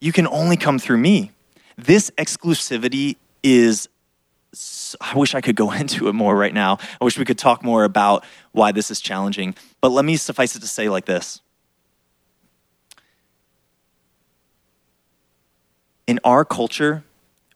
You 0.00 0.12
can 0.12 0.26
only 0.26 0.56
come 0.56 0.78
through 0.78 0.98
me. 0.98 1.32
This 1.76 2.10
exclusivity 2.16 3.16
is, 3.42 3.88
I 5.00 5.16
wish 5.16 5.34
I 5.34 5.40
could 5.40 5.56
go 5.56 5.70
into 5.72 6.08
it 6.08 6.14
more 6.14 6.34
right 6.34 6.54
now. 6.54 6.78
I 7.00 7.04
wish 7.04 7.18
we 7.18 7.24
could 7.24 7.38
talk 7.38 7.62
more 7.62 7.84
about 7.84 8.24
why 8.52 8.72
this 8.72 8.90
is 8.90 9.00
challenging. 9.00 9.54
But 9.80 9.90
let 9.90 10.04
me 10.04 10.16
suffice 10.16 10.56
it 10.56 10.60
to 10.60 10.66
say 10.66 10.88
like 10.88 11.04
this 11.04 11.40
In 16.06 16.18
our 16.24 16.42
culture, 16.42 17.04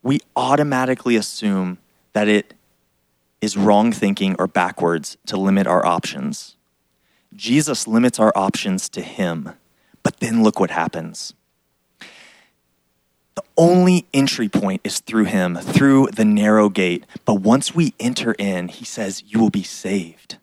we 0.02 0.20
automatically 0.36 1.16
assume 1.16 1.78
that 2.12 2.28
it 2.28 2.52
is 3.40 3.56
wrong 3.56 3.92
thinking 3.92 4.36
or 4.38 4.46
backwards 4.46 5.16
to 5.26 5.38
limit 5.38 5.66
our 5.66 5.84
options. 5.86 6.56
Jesus 7.34 7.86
limits 7.86 8.18
our 8.18 8.32
options 8.34 8.88
to 8.90 9.02
Him, 9.02 9.52
but 10.02 10.20
then 10.20 10.42
look 10.42 10.60
what 10.60 10.70
happens. 10.70 11.34
The 13.34 13.42
only 13.56 14.06
entry 14.12 14.48
point 14.48 14.82
is 14.84 15.00
through 15.00 15.24
Him, 15.24 15.56
through 15.56 16.08
the 16.08 16.24
narrow 16.24 16.68
gate. 16.68 17.06
But 17.24 17.34
once 17.34 17.74
we 17.74 17.94
enter 17.98 18.32
in, 18.32 18.68
He 18.68 18.84
says, 18.84 19.22
You 19.26 19.40
will 19.40 19.50
be 19.50 19.62
saved. 19.62 20.36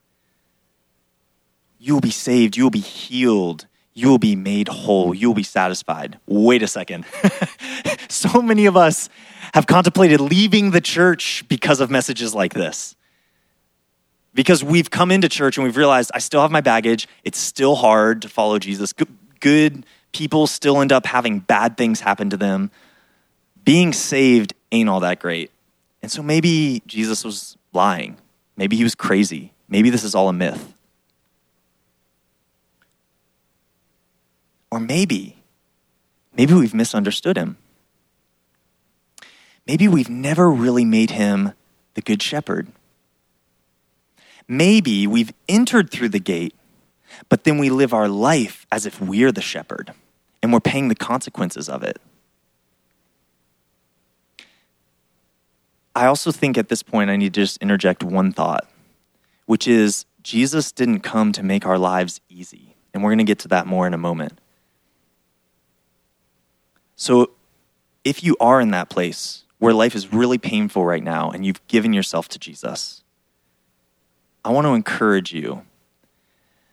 You 1.78 1.94
will 1.94 2.02
be 2.02 2.12
saved. 2.12 2.58
You 2.58 2.64
will 2.64 2.72
be 2.72 2.80
healed. 2.80 3.68
You 3.94 4.10
will 4.10 4.18
be 4.18 4.36
made 4.36 4.68
whole. 4.68 5.14
You 5.14 5.28
will 5.28 5.36
be 5.36 5.44
satisfied. 5.44 6.20
Wait 6.26 6.64
a 6.64 6.68
second. 6.68 7.06
so 8.10 8.42
many 8.42 8.66
of 8.66 8.76
us 8.76 9.10
have 9.54 9.68
contemplated 9.68 10.20
leaving 10.20 10.72
the 10.72 10.82
church 10.82 11.44
because 11.48 11.80
of 11.80 11.90
messages 11.90 12.34
like 12.34 12.54
this. 12.54 12.96
Because 14.34 14.64
we've 14.64 14.90
come 14.90 15.12
into 15.12 15.28
church 15.28 15.58
and 15.58 15.64
we've 15.64 15.78
realized 15.78 16.12
I 16.14 16.20
still 16.20 16.42
have 16.42 16.52
my 16.52 16.62
baggage. 16.62 17.08
It's 17.24 17.40
still 17.40 17.76
hard 17.76 18.22
to 18.22 18.30
follow 18.30 18.60
Jesus. 18.60 18.94
Good 19.40 19.86
people 20.12 20.48
still 20.48 20.82
end 20.82 20.92
up 20.92 21.06
having 21.06 21.40
bad 21.40 21.78
things 21.78 22.02
happen 22.02 22.30
to 22.30 22.38
them. 22.38 22.72
Being 23.64 23.94
saved 23.94 24.54
ain't 24.72 24.90
all 24.90 25.00
that 25.02 25.20
great. 25.20 25.52
And 26.02 26.12
so 26.12 26.24
maybe 26.24 26.82
Jesus 26.88 27.24
was 27.24 27.58
lying. 27.74 28.18
Maybe 28.56 28.76
he 28.76 28.84
was 28.84 28.96
crazy. 28.96 29.52
Maybe 29.68 29.90
this 29.90 30.04
is 30.04 30.16
all 30.16 30.30
a 30.30 30.34
myth. 30.34 30.74
Or 34.72 34.80
maybe, 34.80 35.38
maybe 36.36 36.54
we've 36.54 36.74
misunderstood 36.74 37.38
him 37.38 37.58
maybe 39.70 39.88
we've 39.88 40.10
never 40.10 40.50
really 40.50 40.84
made 40.84 41.12
him 41.12 41.54
the 41.94 42.02
good 42.02 42.24
shepherd. 42.24 42.68
Maybe 44.52 45.06
we've 45.06 45.32
entered 45.48 45.92
through 45.92 46.10
the 46.10 46.20
gate, 46.20 46.56
but 47.30 47.44
then 47.44 47.60
we 47.60 47.70
live 47.70 47.94
our 47.94 48.08
life 48.10 48.66
as 48.72 48.88
if 48.88 49.00
we're 49.00 49.32
the 49.32 49.42
shepherd 49.42 49.94
and 50.42 50.52
we're 50.52 50.60
paying 50.60 50.88
the 50.88 50.96
consequences 50.96 51.70
of 51.70 51.84
it. 51.84 52.02
I 55.96 56.08
also 56.08 56.32
think 56.32 56.58
at 56.58 56.70
this 56.70 56.82
point 56.82 57.12
I 57.12 57.16
need 57.16 57.36
to 57.36 57.42
just 57.42 57.62
interject 57.62 58.04
one 58.04 58.32
thought, 58.32 58.68
which 59.46 59.68
is 59.68 60.06
Jesus 60.24 60.72
didn't 60.72 61.02
come 61.02 61.32
to 61.34 61.44
make 61.44 61.68
our 61.68 61.78
lives 61.78 62.20
easy. 62.28 62.76
And 62.92 63.04
we're 63.04 63.12
going 63.12 63.20
to 63.20 63.24
get 63.26 63.40
to 63.40 63.48
that 63.50 63.68
more 63.68 63.86
in 63.86 63.94
a 63.94 64.00
moment. 64.00 64.42
So 66.96 67.32
if 68.04 68.24
you 68.24 68.36
are 68.40 68.60
in 68.60 68.72
that 68.72 68.90
place 68.90 69.44
where 69.60 69.74
life 69.74 69.94
is 69.94 70.12
really 70.12 70.40
painful 70.40 70.86
right 70.86 71.04
now 71.04 71.30
and 71.30 71.46
you've 71.46 71.66
given 71.68 71.94
yourself 71.94 72.28
to 72.30 72.40
Jesus, 72.40 73.04
I 74.44 74.52
want 74.52 74.66
to 74.66 74.74
encourage 74.74 75.34
you 75.34 75.64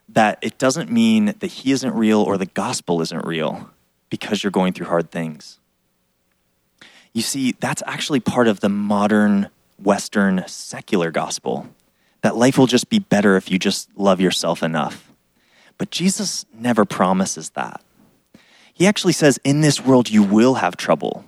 that 0.09 0.39
it 0.43 0.59
doesn't 0.59 0.91
mean 0.91 1.35
that 1.39 1.47
He 1.47 1.73
isn't 1.73 1.95
real 1.95 2.23
or 2.23 2.37
the 2.37 2.47
gospel 2.47 3.01
isn't 3.03 3.25
real 3.25 3.71
because 4.11 4.43
you're 4.43 4.51
going 4.51 4.73
through 4.73 4.87
hard 4.87 5.11
things. 5.11 5.59
You 7.13 7.23
see, 7.23 7.53
that's 7.59 7.83
actually 7.87 8.21
part 8.21 8.47
of 8.47 8.61
the 8.61 8.69
modern 8.69 9.49
Western 9.83 10.45
secular 10.47 11.11
gospel 11.11 11.69
that 12.23 12.37
life 12.37 12.59
will 12.59 12.67
just 12.67 12.89
be 12.89 12.99
better 12.99 13.37
if 13.37 13.51
you 13.51 13.59
just 13.59 13.89
love 13.97 14.21
yourself 14.21 14.63
enough. 14.63 15.13
But 15.79 15.91
Jesus 15.91 16.47
never 16.53 16.85
promises 16.85 17.51
that. 17.51 17.83
He 18.73 18.87
actually 18.87 19.13
says, 19.13 19.39
In 19.45 19.61
this 19.61 19.85
world, 19.85 20.11
you 20.11 20.23
will 20.23 20.55
have 20.55 20.77
trouble 20.77 21.25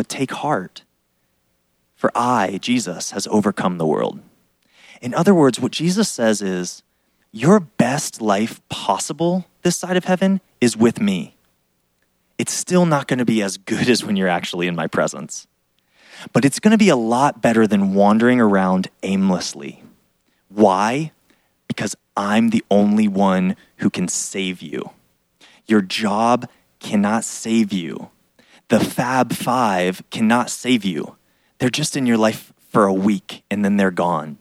but 0.00 0.08
take 0.08 0.30
heart, 0.30 0.84
for 1.94 2.10
I, 2.14 2.58
Jesus, 2.62 3.10
has 3.10 3.26
overcome 3.26 3.76
the 3.76 3.86
world. 3.86 4.18
In 5.00 5.14
other 5.14 5.34
words, 5.34 5.60
what 5.60 5.72
Jesus 5.72 6.08
says 6.08 6.42
is, 6.42 6.82
your 7.32 7.60
best 7.60 8.20
life 8.20 8.60
possible 8.68 9.46
this 9.62 9.76
side 9.76 9.96
of 9.96 10.04
heaven 10.04 10.40
is 10.60 10.76
with 10.76 11.00
me. 11.00 11.36
It's 12.38 12.52
still 12.52 12.86
not 12.86 13.06
going 13.06 13.18
to 13.18 13.24
be 13.24 13.42
as 13.42 13.56
good 13.56 13.88
as 13.88 14.04
when 14.04 14.16
you're 14.16 14.28
actually 14.28 14.66
in 14.66 14.74
my 14.74 14.86
presence, 14.86 15.46
but 16.32 16.44
it's 16.44 16.58
going 16.58 16.72
to 16.72 16.78
be 16.78 16.88
a 16.88 16.96
lot 16.96 17.40
better 17.40 17.66
than 17.66 17.94
wandering 17.94 18.40
around 18.40 18.88
aimlessly. 19.02 19.82
Why? 20.48 21.12
Because 21.68 21.94
I'm 22.16 22.50
the 22.50 22.64
only 22.70 23.06
one 23.06 23.56
who 23.76 23.90
can 23.90 24.08
save 24.08 24.60
you. 24.60 24.90
Your 25.66 25.82
job 25.82 26.48
cannot 26.80 27.24
save 27.24 27.72
you 27.72 28.10
the 28.70 28.80
Fab 28.80 29.32
Five 29.32 30.02
cannot 30.10 30.48
save 30.48 30.84
you. 30.84 31.16
They're 31.58 31.70
just 31.70 31.96
in 31.96 32.06
your 32.06 32.16
life 32.16 32.52
for 32.70 32.84
a 32.84 32.92
week 32.92 33.42
and 33.50 33.64
then 33.64 33.76
they're 33.76 33.90
gone. 33.90 34.38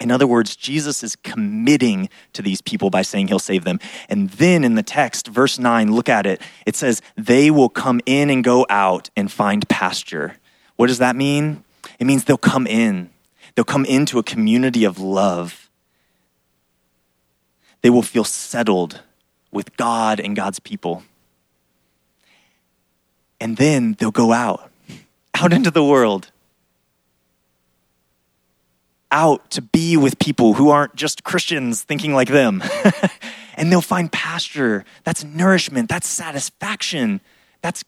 In 0.00 0.10
other 0.10 0.26
words, 0.26 0.54
Jesus 0.54 1.02
is 1.02 1.16
committing 1.16 2.08
to 2.32 2.42
these 2.42 2.60
people 2.60 2.88
by 2.88 3.02
saying 3.02 3.28
he'll 3.28 3.38
save 3.38 3.64
them. 3.64 3.80
And 4.08 4.30
then 4.30 4.62
in 4.62 4.76
the 4.76 4.82
text, 4.82 5.26
verse 5.26 5.58
9, 5.58 5.92
look 5.92 6.08
at 6.08 6.24
it. 6.24 6.40
It 6.66 6.76
says, 6.76 7.02
They 7.16 7.50
will 7.50 7.68
come 7.68 8.00
in 8.06 8.30
and 8.30 8.44
go 8.44 8.64
out 8.70 9.10
and 9.16 9.30
find 9.30 9.68
pasture. 9.68 10.36
What 10.76 10.86
does 10.86 10.98
that 10.98 11.16
mean? 11.16 11.64
It 11.98 12.06
means 12.06 12.24
they'll 12.24 12.36
come 12.36 12.66
in, 12.66 13.10
they'll 13.54 13.64
come 13.64 13.84
into 13.84 14.18
a 14.18 14.22
community 14.22 14.84
of 14.84 15.00
love. 15.00 15.68
They 17.82 17.90
will 17.90 18.02
feel 18.02 18.24
settled 18.24 19.02
with 19.50 19.76
God 19.76 20.20
and 20.20 20.36
God's 20.36 20.58
people 20.58 21.02
and 23.40 23.56
then 23.56 23.96
they'll 23.98 24.10
go 24.10 24.32
out, 24.32 24.70
out 25.34 25.52
into 25.52 25.70
the 25.70 25.84
world. 25.84 26.30
Out 29.10 29.50
to 29.52 29.62
be 29.62 29.96
with 29.96 30.18
people 30.18 30.54
who 30.54 30.70
aren't 30.70 30.94
just 30.94 31.24
Christians 31.24 31.82
thinking 31.82 32.14
like 32.14 32.28
them. 32.28 32.62
and 33.54 33.72
they'll 33.72 33.80
find 33.80 34.10
pasture. 34.12 34.84
That's 35.04 35.24
nourishment. 35.24 35.88
That's 35.88 36.06
satisfaction. 36.06 37.20
That's 37.62 37.84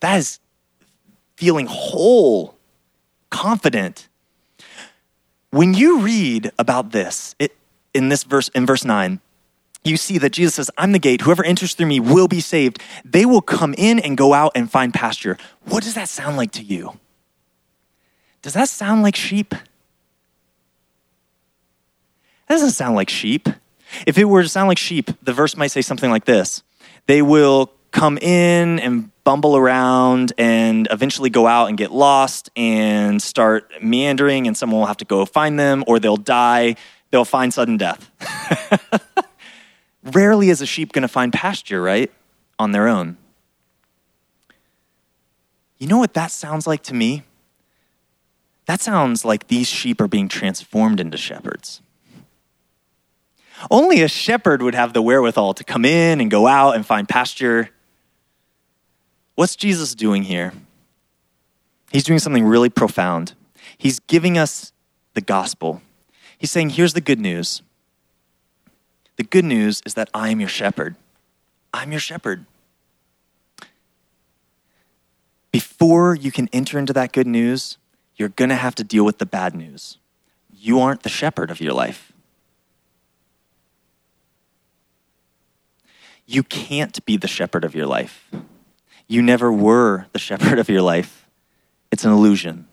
that 0.00 0.18
is 0.18 0.40
feeling 1.36 1.66
whole, 1.66 2.56
confident. 3.30 4.08
When 5.50 5.74
you 5.74 6.00
read 6.00 6.50
about 6.58 6.92
this, 6.92 7.34
it, 7.38 7.56
in 7.94 8.08
this 8.08 8.24
verse, 8.24 8.48
in 8.48 8.66
verse 8.66 8.84
9, 8.84 9.20
you 9.84 9.96
see 9.96 10.18
that 10.18 10.30
Jesus 10.30 10.56
says, 10.56 10.70
I'm 10.76 10.92
the 10.92 10.98
gate. 10.98 11.20
Whoever 11.20 11.44
enters 11.44 11.74
through 11.74 11.86
me 11.86 12.00
will 12.00 12.28
be 12.28 12.40
saved. 12.40 12.82
They 13.04 13.24
will 13.24 13.40
come 13.40 13.74
in 13.78 13.98
and 14.00 14.16
go 14.16 14.34
out 14.34 14.52
and 14.54 14.70
find 14.70 14.92
pasture. 14.92 15.38
What 15.64 15.84
does 15.84 15.94
that 15.94 16.08
sound 16.08 16.36
like 16.36 16.50
to 16.52 16.62
you? 16.62 16.98
Does 18.42 18.54
that 18.54 18.68
sound 18.68 19.02
like 19.02 19.16
sheep? 19.16 19.54
That 22.48 22.54
doesn't 22.54 22.70
sound 22.70 22.96
like 22.96 23.10
sheep. 23.10 23.48
If 24.06 24.18
it 24.18 24.24
were 24.24 24.42
to 24.42 24.48
sound 24.48 24.68
like 24.68 24.78
sheep, 24.78 25.10
the 25.22 25.32
verse 25.32 25.56
might 25.56 25.68
say 25.68 25.82
something 25.82 26.10
like 26.10 26.24
this 26.24 26.62
They 27.06 27.22
will 27.22 27.72
come 27.90 28.18
in 28.18 28.78
and 28.80 29.10
bumble 29.24 29.56
around 29.56 30.32
and 30.38 30.86
eventually 30.90 31.30
go 31.30 31.46
out 31.46 31.66
and 31.68 31.78
get 31.78 31.90
lost 31.90 32.50
and 32.56 33.20
start 33.20 33.70
meandering, 33.82 34.46
and 34.46 34.56
someone 34.56 34.80
will 34.80 34.86
have 34.86 34.98
to 34.98 35.04
go 35.04 35.24
find 35.24 35.58
them, 35.58 35.82
or 35.86 35.98
they'll 35.98 36.16
die. 36.16 36.76
They'll 37.10 37.24
find 37.24 37.52
sudden 37.52 37.76
death. 37.76 38.10
Rarely 40.04 40.50
is 40.50 40.60
a 40.60 40.66
sheep 40.66 40.92
going 40.92 41.02
to 41.02 41.08
find 41.08 41.32
pasture, 41.32 41.80
right? 41.82 42.12
On 42.58 42.72
their 42.72 42.86
own. 42.86 43.16
You 45.78 45.86
know 45.86 45.98
what 45.98 46.14
that 46.14 46.30
sounds 46.30 46.66
like 46.66 46.82
to 46.84 46.94
me? 46.94 47.24
That 48.66 48.80
sounds 48.80 49.24
like 49.24 49.48
these 49.48 49.68
sheep 49.68 50.00
are 50.00 50.08
being 50.08 50.28
transformed 50.28 51.00
into 51.00 51.16
shepherds. 51.16 51.80
Only 53.70 54.02
a 54.02 54.08
shepherd 54.08 54.62
would 54.62 54.74
have 54.74 54.92
the 54.92 55.02
wherewithal 55.02 55.54
to 55.54 55.64
come 55.64 55.84
in 55.84 56.20
and 56.20 56.30
go 56.30 56.46
out 56.46 56.76
and 56.76 56.84
find 56.84 57.08
pasture. 57.08 57.70
What's 59.34 59.56
Jesus 59.56 59.94
doing 59.94 60.24
here? 60.24 60.52
He's 61.90 62.04
doing 62.04 62.18
something 62.18 62.44
really 62.44 62.68
profound. 62.68 63.34
He's 63.78 64.00
giving 64.00 64.36
us 64.36 64.72
the 65.14 65.20
gospel. 65.20 65.82
He's 66.38 66.50
saying, 66.50 66.70
Here's 66.70 66.92
the 66.92 67.00
good 67.00 67.20
news. 67.20 67.62
The 69.16 69.24
good 69.24 69.44
news 69.44 69.82
is 69.86 69.94
that 69.94 70.10
I 70.12 70.28
am 70.28 70.40
your 70.40 70.48
shepherd. 70.48 70.96
I'm 71.72 71.90
your 71.90 72.00
shepherd. 72.00 72.44
Before 75.50 76.14
you 76.14 76.30
can 76.30 76.48
enter 76.52 76.78
into 76.78 76.92
that 76.92 77.12
good 77.12 77.26
news, 77.26 77.78
you're 78.16 78.28
going 78.28 78.50
to 78.50 78.56
have 78.56 78.74
to 78.74 78.84
deal 78.84 79.04
with 79.04 79.18
the 79.18 79.26
bad 79.26 79.54
news. 79.54 79.96
You 80.54 80.80
aren't 80.80 81.02
the 81.02 81.08
shepherd 81.08 81.50
of 81.50 81.60
your 81.60 81.72
life. 81.72 82.05
You 86.26 86.42
can't 86.42 87.04
be 87.04 87.16
the 87.16 87.28
shepherd 87.28 87.64
of 87.64 87.74
your 87.74 87.86
life. 87.86 88.28
You 89.06 89.22
never 89.22 89.52
were 89.52 90.06
the 90.12 90.18
shepherd 90.28 90.58
of 90.58 90.68
your 90.68 90.82
life. 90.82 91.28
It's 91.92 92.04
an 92.04 92.12
illusion. 92.12 92.66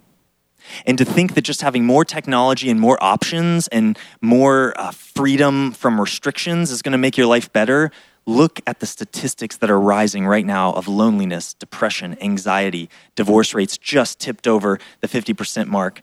And 0.86 0.98
to 0.98 1.06
think 1.06 1.36
that 1.36 1.42
just 1.42 1.62
having 1.62 1.86
more 1.86 2.06
technology 2.06 2.70
and 2.70 2.80
more 2.80 2.98
options 3.02 3.68
and 3.68 3.98
more 4.22 4.74
uh, 4.78 4.92
freedom 4.92 5.72
from 5.72 6.00
restrictions 6.00 6.72
is 6.72 6.82
going 6.82 6.94
to 6.94 6.98
make 6.98 7.18
your 7.18 7.28
life 7.28 7.52
better, 7.52 7.92
look 8.26 8.62
at 8.66 8.80
the 8.80 8.86
statistics 8.86 9.58
that 9.58 9.70
are 9.70 9.80
rising 9.80 10.26
right 10.26 10.46
now 10.46 10.72
of 10.72 10.88
loneliness, 10.88 11.54
depression, 11.54 12.18
anxiety, 12.22 12.89
divorce 13.16 13.54
rates 13.54 13.78
just 13.78 14.20
tipped 14.20 14.48
over 14.48 14.80
the 15.02 15.08
50% 15.08 15.68
mark. 15.68 16.02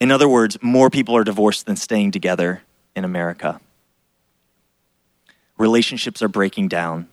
In 0.00 0.10
other 0.10 0.28
words, 0.28 0.56
more 0.62 0.88
people 0.88 1.14
are 1.14 1.24
divorced 1.24 1.66
than 1.66 1.76
staying 1.76 2.12
together 2.12 2.62
in 2.96 3.04
America 3.04 3.60
relationships 5.58 6.22
are 6.22 6.28
breaking 6.28 6.68
down. 6.68 7.08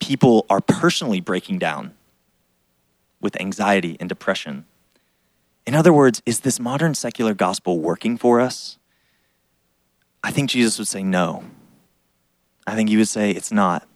People 0.00 0.46
are 0.48 0.60
personally 0.60 1.20
breaking 1.20 1.58
down 1.58 1.94
with 3.20 3.40
anxiety 3.40 3.96
and 4.00 4.08
depression. 4.08 4.64
In 5.66 5.74
other 5.74 5.92
words, 5.92 6.22
is 6.26 6.40
this 6.40 6.60
modern 6.60 6.94
secular 6.94 7.34
gospel 7.34 7.78
working 7.78 8.16
for 8.16 8.40
us? 8.40 8.78
I 10.22 10.30
think 10.30 10.50
Jesus 10.50 10.78
would 10.78 10.88
say 10.88 11.02
no. 11.02 11.44
I 12.66 12.74
think 12.74 12.88
he 12.88 12.96
would 12.96 13.08
say 13.08 13.30
it's 13.30 13.52
not. 13.52 13.86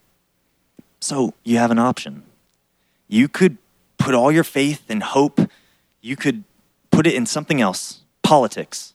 So 1.01 1.35
you 1.45 1.59
have 1.59 1.71
an 1.71 1.79
option. 1.79 2.23
You 3.07 3.29
could 3.29 3.59
put 3.99 4.15
all 4.15 4.33
your 4.33 4.45
faith 4.45 4.85
and 4.89 5.03
hope, 5.03 5.41
you 6.01 6.17
could 6.17 6.45
put 6.91 7.07
it 7.07 7.15
in 7.15 7.27
something 7.27 7.61
else 7.61 8.01
politics. 8.23 8.95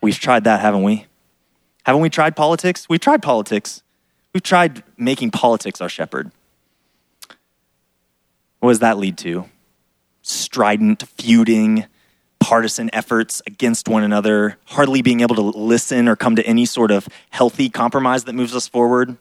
We've 0.00 0.18
tried 0.18 0.44
that, 0.44 0.60
haven't 0.60 0.82
we? 0.82 1.07
Haven't 1.88 2.02
we 2.02 2.10
tried 2.10 2.36
politics? 2.36 2.86
We've 2.86 3.00
tried 3.00 3.22
politics. 3.22 3.82
We've 4.34 4.42
tried 4.42 4.82
making 4.98 5.30
politics 5.30 5.80
our 5.80 5.88
shepherd. 5.88 6.30
What 8.60 8.72
does 8.72 8.80
that 8.80 8.98
lead 8.98 9.16
to? 9.18 9.46
Strident, 10.20 11.04
feuding, 11.16 11.86
partisan 12.40 12.90
efforts 12.92 13.40
against 13.46 13.88
one 13.88 14.02
another, 14.02 14.58
hardly 14.66 15.00
being 15.00 15.20
able 15.20 15.34
to 15.36 15.40
listen 15.40 16.08
or 16.08 16.14
come 16.14 16.36
to 16.36 16.46
any 16.46 16.66
sort 16.66 16.90
of 16.90 17.08
healthy 17.30 17.70
compromise 17.70 18.24
that 18.24 18.34
moves 18.34 18.54
us 18.54 18.68
forward. 18.68 19.16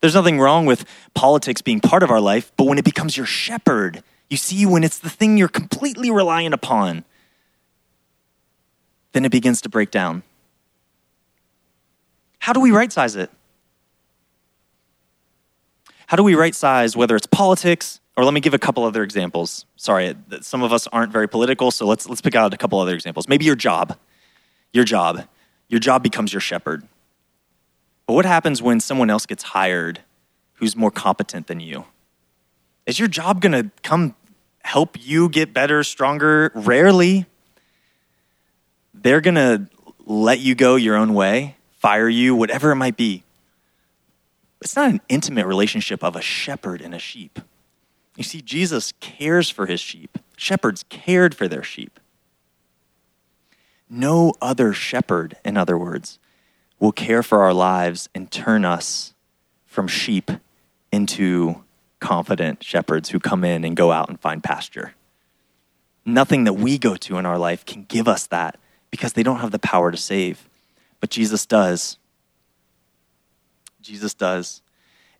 There's 0.00 0.14
nothing 0.14 0.40
wrong 0.40 0.64
with 0.64 0.86
politics 1.12 1.60
being 1.60 1.80
part 1.80 2.04
of 2.04 2.10
our 2.10 2.22
life, 2.22 2.52
but 2.56 2.64
when 2.64 2.78
it 2.78 2.86
becomes 2.86 3.18
your 3.18 3.26
shepherd, 3.26 4.02
you 4.30 4.38
see, 4.38 4.64
when 4.64 4.82
it's 4.82 4.98
the 4.98 5.10
thing 5.10 5.36
you're 5.36 5.48
completely 5.48 6.10
reliant 6.10 6.54
upon, 6.54 7.04
then 9.12 9.26
it 9.26 9.30
begins 9.30 9.60
to 9.60 9.68
break 9.68 9.90
down. 9.90 10.22
How 12.46 12.52
do 12.52 12.60
we 12.60 12.70
right 12.70 12.92
size 12.92 13.16
it? 13.16 13.28
How 16.06 16.16
do 16.16 16.22
we 16.22 16.36
right 16.36 16.54
size 16.54 16.96
whether 16.96 17.16
it's 17.16 17.26
politics, 17.26 17.98
or 18.16 18.24
let 18.24 18.34
me 18.34 18.40
give 18.40 18.54
a 18.54 18.58
couple 18.58 18.84
other 18.84 19.02
examples. 19.02 19.66
Sorry, 19.74 20.14
some 20.42 20.62
of 20.62 20.72
us 20.72 20.86
aren't 20.92 21.10
very 21.10 21.28
political, 21.28 21.72
so 21.72 21.86
let's, 21.86 22.08
let's 22.08 22.20
pick 22.20 22.36
out 22.36 22.54
a 22.54 22.56
couple 22.56 22.78
other 22.78 22.94
examples. 22.94 23.26
Maybe 23.28 23.44
your 23.44 23.56
job. 23.56 23.98
Your 24.72 24.84
job. 24.84 25.26
Your 25.66 25.80
job 25.80 26.04
becomes 26.04 26.32
your 26.32 26.40
shepherd. 26.40 26.86
But 28.06 28.12
what 28.12 28.24
happens 28.24 28.62
when 28.62 28.78
someone 28.78 29.10
else 29.10 29.26
gets 29.26 29.42
hired 29.42 30.02
who's 30.52 30.76
more 30.76 30.92
competent 30.92 31.48
than 31.48 31.58
you? 31.58 31.86
Is 32.86 33.00
your 33.00 33.08
job 33.08 33.40
going 33.40 33.60
to 33.60 33.72
come 33.82 34.14
help 34.62 34.96
you 35.00 35.28
get 35.30 35.52
better, 35.52 35.82
stronger? 35.82 36.52
Rarely. 36.54 37.26
They're 38.94 39.20
going 39.20 39.34
to 39.34 39.66
let 40.04 40.38
you 40.38 40.54
go 40.54 40.76
your 40.76 40.94
own 40.94 41.12
way 41.12 41.56
fire 41.76 42.08
you, 42.08 42.34
whatever 42.34 42.70
it 42.70 42.76
might 42.76 42.96
be. 42.96 43.22
It's 44.60 44.76
not 44.76 44.90
an 44.90 45.00
intimate 45.08 45.46
relationship 45.46 46.02
of 46.02 46.16
a 46.16 46.20
shepherd 46.20 46.80
and 46.80 46.94
a 46.94 46.98
sheep. 46.98 47.38
You 48.16 48.24
see, 48.24 48.40
Jesus 48.40 48.92
cares 49.00 49.50
for 49.50 49.66
his 49.66 49.80
sheep. 49.80 50.18
Shepherds 50.36 50.84
cared 50.88 51.34
for 51.34 51.46
their 51.48 51.62
sheep. 51.62 52.00
No 53.88 54.32
other 54.40 54.72
shepherd, 54.72 55.36
in 55.44 55.56
other 55.56 55.78
words, 55.78 56.18
will 56.80 56.92
care 56.92 57.22
for 57.22 57.42
our 57.42 57.54
lives 57.54 58.08
and 58.14 58.30
turn 58.30 58.64
us 58.64 59.14
from 59.66 59.86
sheep 59.86 60.30
into 60.90 61.62
confident 62.00 62.62
shepherds 62.62 63.10
who 63.10 63.20
come 63.20 63.44
in 63.44 63.64
and 63.64 63.76
go 63.76 63.92
out 63.92 64.08
and 64.08 64.20
find 64.20 64.42
pasture. 64.42 64.94
Nothing 66.04 66.44
that 66.44 66.54
we 66.54 66.78
go 66.78 66.96
to 66.96 67.18
in 67.18 67.26
our 67.26 67.38
life 67.38 67.64
can 67.64 67.84
give 67.84 68.08
us 68.08 68.26
that 68.28 68.58
because 68.90 69.12
they 69.12 69.22
don't 69.22 69.40
have 69.40 69.50
the 69.50 69.58
power 69.58 69.90
to 69.90 69.96
save. 69.96 70.48
But 71.00 71.10
Jesus 71.10 71.46
does. 71.46 71.98
Jesus 73.80 74.14
does. 74.14 74.62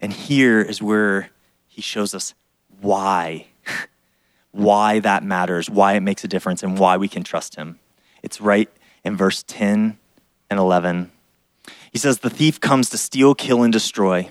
And 0.00 0.12
here 0.12 0.60
is 0.60 0.82
where 0.82 1.30
he 1.66 1.82
shows 1.82 2.14
us 2.14 2.34
why. 2.80 3.46
why 4.52 4.98
that 5.00 5.22
matters, 5.22 5.68
why 5.68 5.94
it 5.94 6.00
makes 6.00 6.24
a 6.24 6.28
difference, 6.28 6.62
and 6.62 6.78
why 6.78 6.96
we 6.96 7.08
can 7.08 7.22
trust 7.22 7.56
him. 7.56 7.78
It's 8.22 8.40
right 8.40 8.70
in 9.04 9.16
verse 9.16 9.42
10 9.46 9.98
and 10.50 10.58
11. 10.58 11.12
He 11.92 11.98
says, 11.98 12.18
The 12.18 12.30
thief 12.30 12.60
comes 12.60 12.90
to 12.90 12.98
steal, 12.98 13.34
kill, 13.34 13.62
and 13.62 13.72
destroy. 13.72 14.30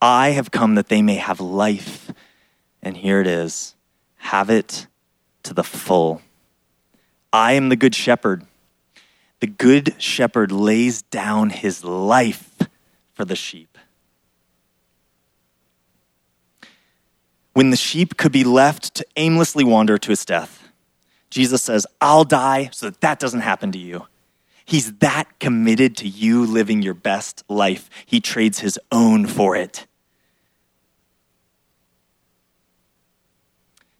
I 0.00 0.30
have 0.30 0.50
come 0.50 0.76
that 0.76 0.88
they 0.88 1.02
may 1.02 1.16
have 1.16 1.40
life. 1.40 2.12
And 2.82 2.96
here 2.96 3.20
it 3.20 3.26
is 3.26 3.74
have 4.18 4.50
it 4.50 4.86
to 5.42 5.54
the 5.54 5.64
full. 5.64 6.20
I 7.32 7.52
am 7.52 7.68
the 7.68 7.76
good 7.76 7.94
shepherd. 7.94 8.44
The 9.40 9.46
good 9.46 9.94
shepherd 9.98 10.50
lays 10.50 11.02
down 11.02 11.50
his 11.50 11.84
life 11.84 12.58
for 13.12 13.24
the 13.24 13.36
sheep. 13.36 13.78
When 17.52 17.70
the 17.70 17.76
sheep 17.76 18.16
could 18.16 18.32
be 18.32 18.44
left 18.44 18.94
to 18.94 19.06
aimlessly 19.16 19.64
wander 19.64 19.98
to 19.98 20.12
its 20.12 20.24
death, 20.24 20.68
Jesus 21.30 21.62
says, 21.62 21.86
I'll 22.00 22.24
die 22.24 22.70
so 22.72 22.86
that 22.86 23.00
that 23.00 23.18
doesn't 23.18 23.40
happen 23.40 23.72
to 23.72 23.78
you. 23.78 24.06
He's 24.64 24.92
that 24.98 25.38
committed 25.40 25.96
to 25.98 26.08
you 26.08 26.44
living 26.44 26.82
your 26.82 26.94
best 26.94 27.42
life. 27.48 27.88
He 28.06 28.20
trades 28.20 28.60
his 28.60 28.78
own 28.92 29.26
for 29.26 29.56
it. 29.56 29.86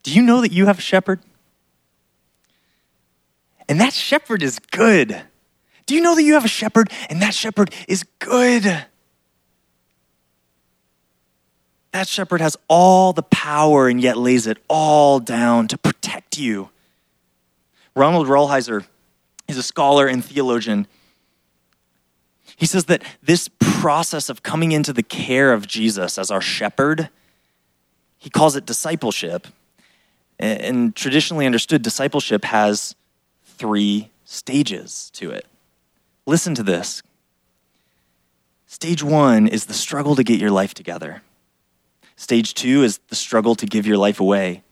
Do 0.02 0.12
you 0.12 0.22
know 0.22 0.40
that 0.40 0.52
you 0.52 0.66
have 0.66 0.78
a 0.78 0.82
shepherd? 0.82 1.20
And 3.68 3.80
that 3.80 3.92
shepherd 3.92 4.42
is 4.42 4.58
good. 4.58 5.22
Do 5.86 5.94
you 5.94 6.00
know 6.00 6.14
that 6.14 6.22
you 6.22 6.34
have 6.34 6.44
a 6.44 6.48
shepherd 6.48 6.90
and 7.08 7.22
that 7.22 7.34
shepherd 7.34 7.72
is 7.86 8.04
good? 8.18 8.86
That 11.92 12.08
shepherd 12.08 12.40
has 12.40 12.56
all 12.68 13.12
the 13.12 13.22
power 13.22 13.88
and 13.88 14.00
yet 14.00 14.16
lays 14.16 14.46
it 14.46 14.58
all 14.68 15.20
down 15.20 15.68
to 15.68 15.78
protect 15.78 16.38
you. 16.38 16.70
Ronald 17.94 18.28
Rolheiser 18.28 18.86
is 19.48 19.56
a 19.56 19.62
scholar 19.62 20.06
and 20.06 20.24
theologian. 20.24 20.86
He 22.56 22.66
says 22.66 22.84
that 22.86 23.02
this 23.22 23.48
process 23.58 24.28
of 24.28 24.42
coming 24.42 24.72
into 24.72 24.92
the 24.92 25.02
care 25.02 25.52
of 25.52 25.66
Jesus 25.66 26.18
as 26.18 26.30
our 26.30 26.40
shepherd, 26.40 27.08
he 28.18 28.30
calls 28.30 28.56
it 28.56 28.66
discipleship. 28.66 29.46
And 30.38 30.94
traditionally 30.94 31.46
understood, 31.46 31.82
discipleship 31.82 32.44
has 32.44 32.94
three 33.58 34.10
stages 34.24 35.10
to 35.14 35.30
it. 35.30 35.46
Listen 36.26 36.54
to 36.54 36.62
this. 36.62 37.02
Stage 38.66 39.02
one 39.02 39.48
is 39.48 39.66
the 39.66 39.74
struggle 39.74 40.14
to 40.14 40.22
get 40.22 40.38
your 40.38 40.50
life 40.50 40.74
together. 40.74 41.22
Stage 42.16 42.54
two 42.54 42.82
is 42.82 42.98
the 43.08 43.16
struggle 43.16 43.54
to 43.54 43.66
give 43.66 43.86
your 43.86 43.96
life 43.96 44.20
away. 44.20 44.62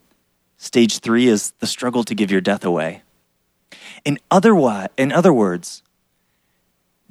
Stage 0.59 0.99
three 0.99 1.29
is 1.29 1.53
the 1.61 1.67
struggle 1.67 2.05
to 2.05 2.15
give 2.15 2.31
your 2.31 2.41
death 2.41 2.65
away. 2.65 3.03
In 4.05 4.19
other, 4.31 4.55
in 4.97 5.13
other 5.13 5.33
words, 5.33 5.83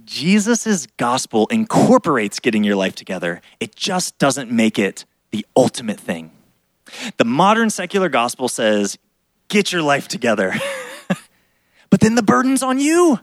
Jesus' 0.04 0.88
gospel 0.98 1.48
incorporates 1.48 2.40
getting 2.40 2.64
your 2.64 2.76
life 2.76 2.96
together, 2.96 3.42
it 3.60 3.76
just 3.76 4.18
doesn't 4.18 4.52
make 4.52 4.78
it 4.78 5.06
the 5.32 5.46
ultimate 5.58 6.00
thing. 6.00 6.32
The 7.18 7.26
modern 7.26 7.70
secular 7.70 8.10
gospel 8.10 8.48
says, 8.48 8.98
get 9.48 9.72
your 9.72 9.82
life 9.82 10.08
together. 10.08 10.54
but 11.96 12.02
then 12.02 12.16
the 12.16 12.22
burden's 12.22 12.62
on 12.62 12.78
you. 12.78 13.22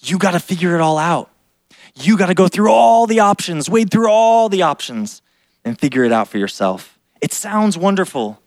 You 0.00 0.18
got 0.18 0.32
to 0.32 0.40
figure 0.40 0.74
it 0.74 0.80
all 0.80 0.98
out. 0.98 1.30
You 1.94 2.18
got 2.18 2.26
to 2.26 2.34
go 2.34 2.48
through 2.48 2.72
all 2.72 3.06
the 3.06 3.20
options, 3.20 3.70
wade 3.70 3.92
through 3.92 4.10
all 4.10 4.48
the 4.48 4.62
options 4.62 5.22
and 5.64 5.78
figure 5.78 6.02
it 6.02 6.10
out 6.10 6.26
for 6.26 6.36
yourself. 6.36 6.98
It 7.20 7.32
sounds 7.32 7.78
wonderful, 7.78 8.42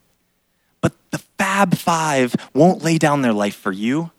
but 0.81 0.91
the 1.12 1.19
Fab 1.19 1.77
Five 1.77 2.36
won't 2.53 2.84
lay 2.84 2.97
down 2.97 3.21
their 3.21 3.31
life 3.31 3.55
for 3.55 3.71
you. 3.71 4.12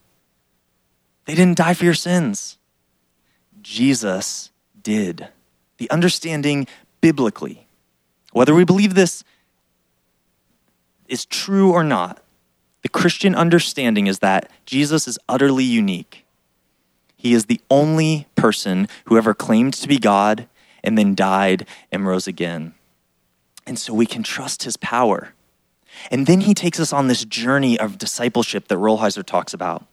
They 1.27 1.35
didn't 1.35 1.59
die 1.59 1.75
for 1.75 1.85
your 1.85 1.93
sins. 1.93 2.57
Jesus 3.61 4.51
did. 4.83 5.29
The 5.77 5.91
understanding 5.91 6.67
biblically, 7.03 7.67
whether 8.33 8.55
we 8.55 8.65
believe 8.65 8.95
this 8.95 9.23
is 11.09 11.27
true 11.27 11.73
or 11.73 11.85
not, 11.85 12.22
the 12.83 12.89
Christian 12.89 13.35
understanding 13.35 14.07
is 14.07 14.19
that 14.19 14.51
Jesus 14.67 15.07
is 15.07 15.19
utterly 15.29 15.65
unique. 15.65 16.25
He 17.17 17.33
is 17.33 17.47
the 17.47 17.61
only 17.71 18.27
person 18.35 18.89
who 19.05 19.17
ever 19.17 19.33
claimed 19.33 19.75
to 19.75 19.89
be 19.89 19.99
God 19.99 20.49
and 20.83 20.99
then 20.99 21.15
died 21.15 21.67
and 21.93 22.07
rose 22.07 22.27
again. 22.27 22.75
And 23.65 23.79
so 23.79 23.95
we 23.95 24.07
can 24.07 24.25
trust 24.25 24.65
his 24.65 24.77
power. 24.77 25.33
And 26.11 26.27
then 26.27 26.41
he 26.41 26.55
takes 26.55 26.81
us 26.81 26.93
on 26.93 27.07
this 27.07 27.25
journey 27.25 27.79
of 27.79 27.99
discipleship 27.99 28.67
that 28.69 28.79
Rolheiser 28.79 29.25
talks 29.25 29.55
about, 29.55 29.87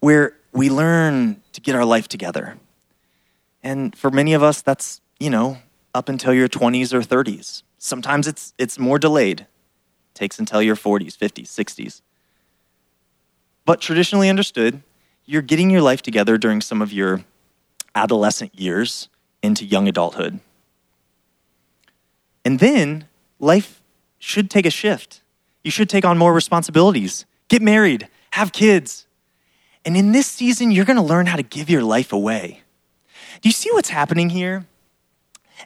where 0.00 0.34
we 0.52 0.70
learn 0.70 1.42
to 1.52 1.60
get 1.60 1.74
our 1.74 1.84
life 1.84 2.08
together. 2.08 2.56
And 3.62 3.94
for 3.94 4.10
many 4.10 4.32
of 4.32 4.42
us, 4.42 4.62
that's, 4.62 5.02
you 5.20 5.28
know, 5.28 5.58
up 5.94 6.08
until 6.08 6.32
your 6.32 6.48
20s 6.48 6.94
or 6.94 7.00
30s. 7.00 7.62
Sometimes 7.78 8.26
it's, 8.26 8.54
it's 8.56 8.78
more 8.78 8.98
delayed, 8.98 9.42
it 9.42 9.46
takes 10.14 10.38
until 10.38 10.62
your 10.62 10.76
40s, 10.76 11.16
50s, 11.18 11.48
60s. 11.48 12.00
But 13.64 13.80
traditionally 13.80 14.28
understood, 14.28 14.82
you're 15.24 15.42
getting 15.42 15.70
your 15.70 15.82
life 15.82 16.02
together 16.02 16.36
during 16.36 16.60
some 16.60 16.82
of 16.82 16.92
your 16.92 17.24
adolescent 17.94 18.58
years 18.58 19.08
into 19.42 19.64
young 19.64 19.88
adulthood. 19.88 20.40
And 22.44 22.58
then 22.58 23.06
life 23.38 23.80
should 24.18 24.50
take 24.50 24.66
a 24.66 24.70
shift. 24.70 25.22
You 25.62 25.70
should 25.70 25.88
take 25.88 26.04
on 26.04 26.18
more 26.18 26.34
responsibilities, 26.34 27.24
get 27.48 27.62
married, 27.62 28.08
have 28.32 28.52
kids. 28.52 29.06
And 29.84 29.96
in 29.96 30.12
this 30.12 30.26
season, 30.26 30.70
you're 30.70 30.84
going 30.84 30.96
to 30.96 31.02
learn 31.02 31.26
how 31.26 31.36
to 31.36 31.42
give 31.42 31.70
your 31.70 31.82
life 31.82 32.12
away. 32.12 32.62
Do 33.40 33.48
you 33.48 33.52
see 33.52 33.70
what's 33.72 33.88
happening 33.88 34.30
here? 34.30 34.66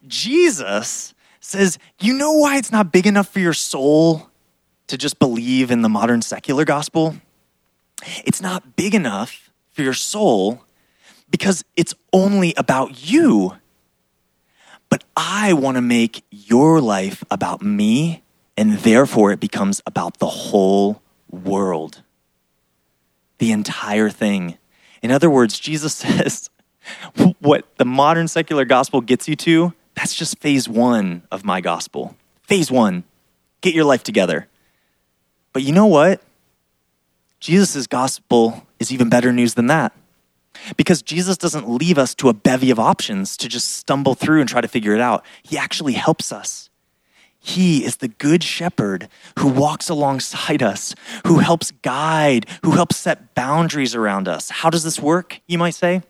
Jesus 0.06 1.14
says, 1.40 1.78
You 2.00 2.14
know 2.14 2.32
why 2.32 2.58
it's 2.58 2.70
not 2.72 2.92
big 2.92 3.06
enough 3.06 3.28
for 3.28 3.40
your 3.40 3.52
soul 3.52 4.28
to 4.87 4.96
just 4.96 5.18
believe 5.18 5.70
in 5.70 5.82
the 5.82 5.88
modern 5.88 6.22
secular 6.22 6.64
gospel? 6.64 7.16
It's 8.24 8.40
not 8.40 8.76
big 8.76 8.94
enough 8.94 9.50
for 9.72 9.82
your 9.82 9.94
soul 9.94 10.64
because 11.30 11.64
it's 11.76 11.94
only 12.12 12.54
about 12.56 13.11
you. 13.11 13.56
But 14.90 15.04
I 15.16 15.52
want 15.52 15.76
to 15.76 15.82
make 15.82 16.24
your 16.30 16.80
life 16.80 17.22
about 17.30 17.61
me, 17.61 18.22
and 18.56 18.78
therefore 18.78 19.32
it 19.32 19.40
becomes 19.40 19.82
about 19.87 20.18
the 20.18 20.26
whole 20.26 21.02
world, 21.30 22.02
the 23.38 23.52
entire 23.52 24.08
thing. 24.08 24.56
In 25.02 25.11
other 25.11 25.28
words, 25.28 25.58
Jesus 25.58 25.94
says, 25.96 26.50
what 27.40 27.66
the 27.76 27.84
modern 27.84 28.28
secular 28.28 28.64
gospel 28.64 29.00
gets 29.00 29.28
you 29.28 29.37
to, 29.37 29.74
that's 29.94 30.14
just 30.14 30.38
phase 30.38 30.68
one 30.68 31.22
of 31.30 31.44
my 31.44 31.61
gospel. 31.61 32.16
Phase 32.44 32.70
one, 32.70 33.04
get 33.61 33.74
your 33.74 33.84
life 33.84 34.02
together. 34.02 34.48
But 35.52 35.62
you 35.62 35.72
know 35.72 35.87
what? 35.87 36.22
Jesus' 37.40 37.87
gospel 37.87 38.66
is 38.79 38.92
even 38.92 39.09
better 39.09 39.33
news 39.33 39.55
than 39.55 39.66
that. 39.68 39.92
Because 40.77 41.03
Jesus 41.03 41.37
doesn't 41.37 41.68
leave 41.68 41.98
us 41.98 42.14
to 42.16 42.29
a 42.29 42.35
bevy 42.35 42.70
of 42.70 42.81
options 42.81 43.37
to 43.37 43.48
just 43.48 43.74
stumble 43.74 44.14
through 44.14 44.40
and 44.40 44.48
try 44.48 44.61
to 44.61 44.68
figure 44.68 44.94
it 44.94 45.01
out. 45.01 45.24
He 45.42 45.57
actually 45.57 45.92
helps 45.92 46.33
us. 46.33 46.68
He 47.38 47.85
is 47.85 47.96
the 47.96 48.09
good 48.09 48.42
shepherd 48.42 49.09
who 49.38 49.48
walks 49.48 49.88
alongside 49.88 50.62
us, 50.62 50.94
who 51.27 51.38
helps 51.38 51.70
guide, 51.83 52.46
who 52.64 52.72
helps 52.72 52.96
set 52.96 53.35
boundaries 53.35 53.94
around 53.94 54.27
us. 54.27 54.51
How 54.51 54.70
does 54.70 54.83
this 54.83 54.98
work, 54.98 55.40
you 55.46 55.59
might 55.59 55.74
say? 55.74 56.03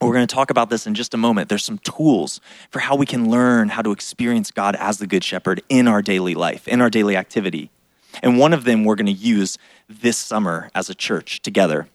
We're 0.00 0.14
going 0.14 0.26
to 0.26 0.34
talk 0.34 0.50
about 0.50 0.70
this 0.70 0.86
in 0.86 0.94
just 0.94 1.14
a 1.14 1.16
moment. 1.16 1.48
There's 1.48 1.64
some 1.64 1.78
tools 1.78 2.40
for 2.70 2.80
how 2.80 2.96
we 2.96 3.06
can 3.06 3.30
learn 3.30 3.68
how 3.68 3.82
to 3.82 3.92
experience 3.92 4.50
God 4.50 4.76
as 4.76 4.98
the 4.98 5.06
good 5.06 5.22
shepherd 5.22 5.62
in 5.68 5.86
our 5.86 6.02
daily 6.02 6.34
life, 6.34 6.66
in 6.66 6.80
our 6.80 6.90
daily 6.90 7.16
activity. 7.16 7.70
And 8.22 8.38
one 8.38 8.52
of 8.52 8.64
them 8.64 8.84
we're 8.84 8.96
going 8.96 9.06
to 9.06 9.12
use 9.12 9.58
this 9.88 10.16
summer 10.16 10.70
as 10.74 10.90
a 10.90 10.94
church 10.94 11.40
together. 11.42 11.88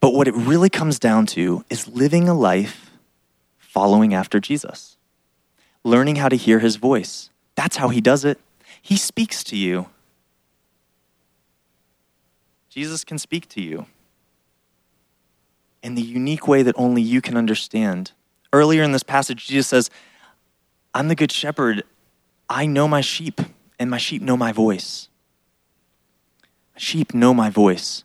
But 0.00 0.14
what 0.14 0.26
it 0.26 0.34
really 0.34 0.68
comes 0.68 0.98
down 0.98 1.26
to 1.26 1.64
is 1.70 1.86
living 1.86 2.28
a 2.28 2.34
life 2.34 2.90
following 3.58 4.12
after 4.12 4.40
Jesus, 4.40 4.96
learning 5.84 6.16
how 6.16 6.28
to 6.28 6.36
hear 6.36 6.58
his 6.58 6.76
voice. 6.76 7.30
That's 7.54 7.76
how 7.76 7.88
he 7.88 8.00
does 8.00 8.24
it. 8.24 8.40
He 8.82 8.96
speaks 8.96 9.44
to 9.44 9.56
you. 9.56 9.86
Jesus 12.68 13.04
can 13.04 13.18
speak 13.18 13.48
to 13.50 13.60
you 13.62 13.86
in 15.82 15.94
the 15.94 16.02
unique 16.02 16.48
way 16.48 16.62
that 16.62 16.74
only 16.76 17.02
you 17.02 17.20
can 17.20 17.36
understand. 17.36 18.12
Earlier 18.52 18.82
in 18.82 18.92
this 18.92 19.02
passage, 19.02 19.46
Jesus 19.46 19.68
says, 19.68 19.90
I'm 20.94 21.08
the 21.08 21.14
good 21.14 21.32
shepherd. 21.32 21.84
I 22.48 22.66
know 22.66 22.86
my 22.86 23.00
sheep, 23.00 23.40
and 23.78 23.90
my 23.90 23.98
sheep 23.98 24.22
know 24.22 24.36
my 24.36 24.52
voice. 24.52 25.08
Sheep 26.76 27.14
know 27.14 27.32
my 27.32 27.50
voice 27.50 28.04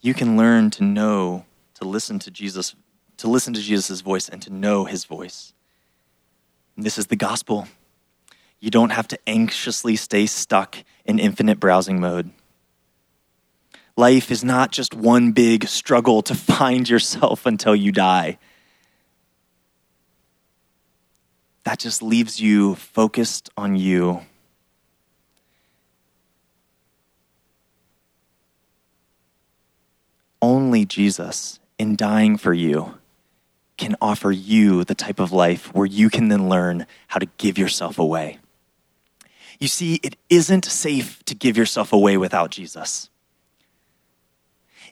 you 0.00 0.14
can 0.14 0.36
learn 0.36 0.70
to 0.70 0.84
know, 0.84 1.44
to 1.74 1.84
listen 1.84 2.18
to 2.20 2.30
Jesus, 2.30 2.74
to 3.18 3.28
listen 3.28 3.52
to 3.54 3.60
Jesus' 3.60 4.00
voice 4.00 4.28
and 4.28 4.40
to 4.42 4.50
know 4.50 4.84
his 4.84 5.04
voice. 5.04 5.52
And 6.76 6.84
this 6.84 6.96
is 6.96 7.08
the 7.08 7.16
gospel. 7.16 7.68
You 8.58 8.70
don't 8.70 8.90
have 8.90 9.08
to 9.08 9.18
anxiously 9.26 9.96
stay 9.96 10.26
stuck 10.26 10.78
in 11.04 11.18
infinite 11.18 11.60
browsing 11.60 12.00
mode. 12.00 12.30
Life 13.96 14.30
is 14.30 14.42
not 14.42 14.72
just 14.72 14.94
one 14.94 15.32
big 15.32 15.68
struggle 15.68 16.22
to 16.22 16.34
find 16.34 16.88
yourself 16.88 17.44
until 17.44 17.76
you 17.76 17.92
die. 17.92 18.38
That 21.70 21.78
just 21.78 22.02
leaves 22.02 22.40
you 22.40 22.74
focused 22.74 23.48
on 23.56 23.76
you 23.76 24.22
only 30.42 30.84
Jesus, 30.84 31.60
in 31.78 31.94
dying 31.94 32.36
for 32.38 32.52
you, 32.52 32.98
can 33.76 33.94
offer 34.00 34.32
you 34.32 34.82
the 34.82 34.96
type 34.96 35.20
of 35.20 35.30
life 35.30 35.72
where 35.72 35.86
you 35.86 36.10
can 36.10 36.26
then 36.26 36.48
learn 36.48 36.86
how 37.06 37.20
to 37.20 37.28
give 37.38 37.56
yourself 37.56 38.00
away. 38.00 38.40
You 39.60 39.68
see, 39.68 40.00
it 40.02 40.16
isn't 40.28 40.64
safe 40.64 41.24
to 41.26 41.36
give 41.36 41.56
yourself 41.56 41.92
away 41.92 42.16
without 42.16 42.50
Jesus. 42.50 43.10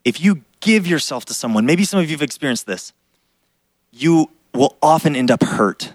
If 0.05 0.21
you 0.21 0.45
give 0.61 0.87
yourself 0.87 1.25
to 1.25 1.35
someone, 1.35 1.67
maybe 1.67 1.83
some 1.83 1.99
of 1.99 2.09
you 2.09 2.15
have 2.15 2.23
experienced 2.23 2.67
this, 2.67 2.93
you 3.91 4.31
will 4.55 4.77
often 4.81 5.17
end 5.17 5.33
up 5.33 5.43
hurt, 5.43 5.95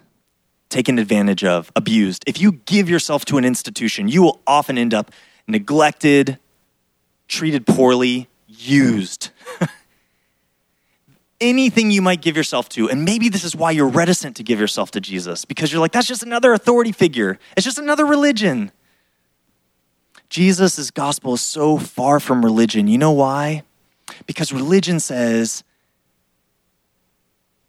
taken 0.73 0.97
advantage 0.97 1.43
of, 1.43 1.71
abused. 1.75 2.23
If 2.25 2.41
you 2.41 2.53
give 2.65 2.89
yourself 2.89 3.25
to 3.25 3.37
an 3.37 3.45
institution, 3.45 4.07
you 4.07 4.23
will 4.23 4.41
often 4.47 4.77
end 4.77 4.93
up 4.93 5.11
neglected, 5.47 6.39
treated 7.27 7.67
poorly, 7.67 8.27
used. 8.47 9.29
Anything 11.39 11.91
you 11.91 12.01
might 12.01 12.21
give 12.21 12.35
yourself 12.35 12.69
to, 12.69 12.89
and 12.89 13.05
maybe 13.05 13.29
this 13.29 13.43
is 13.43 13.55
why 13.55 13.69
you're 13.69 13.87
reticent 13.87 14.35
to 14.37 14.43
give 14.43 14.59
yourself 14.59 14.89
to 14.91 14.99
Jesus, 14.99 15.45
because 15.45 15.71
you're 15.71 15.79
like, 15.79 15.91
that's 15.91 16.07
just 16.07 16.23
another 16.23 16.53
authority 16.53 16.91
figure. 16.91 17.37
It's 17.55 17.65
just 17.65 17.77
another 17.77 18.05
religion. 18.05 18.71
Jesus' 20.29 20.89
gospel 20.89 21.35
is 21.35 21.41
so 21.41 21.77
far 21.77 22.19
from 22.19 22.43
religion. 22.43 22.87
You 22.87 22.97
know 22.97 23.11
why? 23.11 23.61
Because 24.25 24.51
religion 24.51 24.99
says 24.99 25.63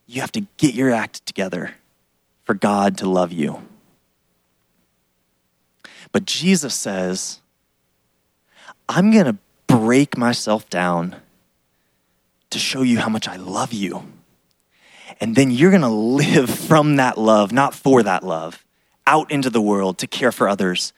you 0.07 0.23
have 0.23 0.33
to 0.33 0.47
get 0.57 0.75
your 0.75 0.91
act 0.91 1.27
together 1.27 1.75
for 2.45 2.55
God 2.55 2.99
to 2.99 3.09
love 3.09 3.33
you. 3.33 3.63
But 6.13 6.27
Jesus 6.27 6.75
says, 6.75 7.41
I'm 8.89 9.11
going 9.11 9.25
to 9.25 9.37
break 9.67 10.17
myself 10.17 10.69
down 10.71 11.17
to 12.51 12.59
show 12.59 12.83
you 12.83 12.99
how 12.99 13.09
much 13.09 13.27
I 13.27 13.37
love 13.37 13.73
you. 13.73 14.05
And 15.21 15.35
then 15.35 15.51
you're 15.51 15.71
going 15.71 15.83
to 15.83 15.89
live 15.89 16.51
from 16.51 16.97
that 16.97 17.19
love, 17.19 17.53
not 17.53 17.75
for 17.75 18.03
that 18.03 18.23
love, 18.23 18.65
out 19.07 19.31
into 19.31 19.51
the 19.51 19.61
world 19.61 19.99
to 19.99 20.07
care 20.07 20.33
for 20.33 20.49
others. 20.49 20.93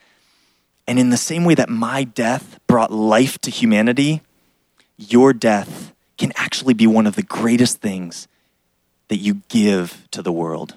And 0.86 0.98
in 0.98 1.10
the 1.10 1.16
same 1.16 1.44
way 1.44 1.54
that 1.54 1.68
my 1.68 2.04
death 2.04 2.60
brought 2.66 2.92
life 2.92 3.38
to 3.40 3.50
humanity, 3.50 4.22
your 4.96 5.32
death 5.32 5.92
can 6.18 6.32
actually 6.36 6.74
be 6.74 6.86
one 6.86 7.06
of 7.06 7.16
the 7.16 7.22
greatest 7.22 7.78
things 7.78 8.28
that 9.08 9.16
you 9.16 9.42
give 9.48 10.06
to 10.10 10.22
the 10.22 10.32
world. 10.32 10.74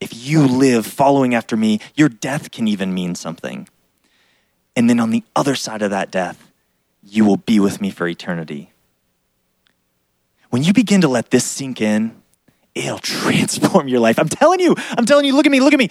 If 0.00 0.26
you 0.26 0.46
live 0.46 0.86
following 0.86 1.34
after 1.34 1.56
me, 1.56 1.80
your 1.94 2.08
death 2.08 2.50
can 2.50 2.68
even 2.68 2.92
mean 2.92 3.14
something. 3.14 3.68
And 4.74 4.90
then 4.90 5.00
on 5.00 5.10
the 5.10 5.24
other 5.34 5.54
side 5.54 5.82
of 5.82 5.90
that 5.90 6.10
death, 6.10 6.52
you 7.02 7.24
will 7.24 7.38
be 7.38 7.58
with 7.58 7.80
me 7.80 7.90
for 7.90 8.06
eternity. 8.06 8.72
When 10.50 10.62
you 10.62 10.72
begin 10.72 11.00
to 11.00 11.08
let 11.08 11.30
this 11.30 11.44
sink 11.44 11.80
in, 11.80 12.20
it'll 12.74 12.98
transform 12.98 13.88
your 13.88 14.00
life. 14.00 14.18
I'm 14.18 14.28
telling 14.28 14.60
you, 14.60 14.74
I'm 14.90 15.06
telling 15.06 15.24
you, 15.24 15.34
look 15.34 15.46
at 15.46 15.52
me, 15.52 15.60
look 15.60 15.72
at 15.72 15.78
me. 15.78 15.88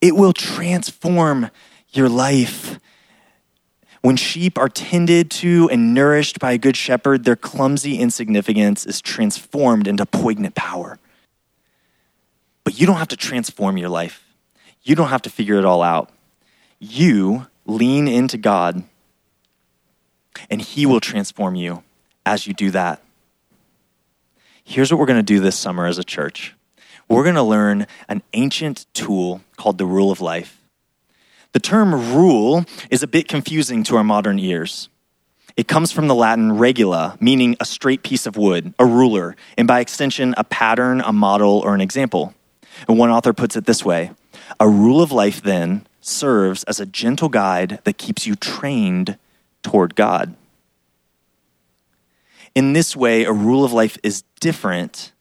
It 0.00 0.16
will 0.16 0.32
transform 0.32 1.50
your 1.90 2.08
life. 2.08 2.78
When 4.00 4.16
sheep 4.16 4.58
are 4.58 4.68
tended 4.68 5.30
to 5.32 5.68
and 5.70 5.94
nourished 5.94 6.40
by 6.40 6.52
a 6.52 6.58
good 6.58 6.76
shepherd, 6.76 7.24
their 7.24 7.36
clumsy 7.36 7.98
insignificance 7.98 8.84
is 8.84 9.00
transformed 9.00 9.86
into 9.86 10.04
poignant 10.06 10.56
power. 10.56 10.98
But 12.72 12.80
you 12.80 12.86
don't 12.86 12.96
have 12.96 13.08
to 13.08 13.18
transform 13.18 13.76
your 13.76 13.90
life, 13.90 14.24
you 14.82 14.94
don't 14.94 15.10
have 15.10 15.20
to 15.22 15.30
figure 15.30 15.58
it 15.58 15.66
all 15.66 15.82
out. 15.82 16.08
You 16.78 17.46
lean 17.66 18.08
into 18.08 18.38
God, 18.38 18.82
and 20.48 20.58
He 20.62 20.86
will 20.86 20.98
transform 20.98 21.54
you 21.54 21.82
as 22.24 22.46
you 22.46 22.54
do 22.54 22.70
that. 22.70 23.02
Here's 24.64 24.90
what 24.90 24.98
we're 24.98 25.06
going 25.06 25.18
to 25.18 25.22
do 25.22 25.38
this 25.38 25.58
summer 25.58 25.84
as 25.84 25.98
a 25.98 26.04
church 26.04 26.54
we're 27.10 27.24
going 27.24 27.34
to 27.34 27.42
learn 27.42 27.86
an 28.08 28.22
ancient 28.32 28.86
tool 28.94 29.42
called 29.58 29.76
the 29.76 29.84
rule 29.84 30.10
of 30.10 30.22
life. 30.22 30.58
The 31.52 31.60
term 31.60 32.14
rule 32.16 32.64
is 32.90 33.02
a 33.02 33.06
bit 33.06 33.28
confusing 33.28 33.84
to 33.84 33.96
our 33.96 34.04
modern 34.04 34.38
ears. 34.38 34.88
It 35.58 35.68
comes 35.68 35.92
from 35.92 36.08
the 36.08 36.14
Latin 36.14 36.56
regula, 36.56 37.18
meaning 37.20 37.54
a 37.60 37.66
straight 37.66 38.02
piece 38.02 38.24
of 38.24 38.38
wood, 38.38 38.72
a 38.78 38.86
ruler, 38.86 39.36
and 39.58 39.68
by 39.68 39.80
extension, 39.80 40.34
a 40.38 40.44
pattern, 40.44 41.02
a 41.02 41.12
model, 41.12 41.58
or 41.58 41.74
an 41.74 41.82
example. 41.82 42.32
And 42.88 42.98
one 42.98 43.10
author 43.10 43.32
puts 43.32 43.56
it 43.56 43.66
this 43.66 43.84
way 43.84 44.12
A 44.60 44.68
rule 44.68 45.00
of 45.00 45.12
life, 45.12 45.42
then, 45.42 45.86
serves 46.00 46.64
as 46.64 46.80
a 46.80 46.86
gentle 46.86 47.28
guide 47.28 47.80
that 47.84 47.98
keeps 47.98 48.26
you 48.26 48.34
trained 48.34 49.18
toward 49.62 49.94
God. 49.94 50.34
In 52.54 52.72
this 52.72 52.94
way, 52.94 53.24
a 53.24 53.32
rule 53.32 53.64
of 53.64 53.72
life 53.72 53.96
is 54.02 54.24
different 54.40 55.12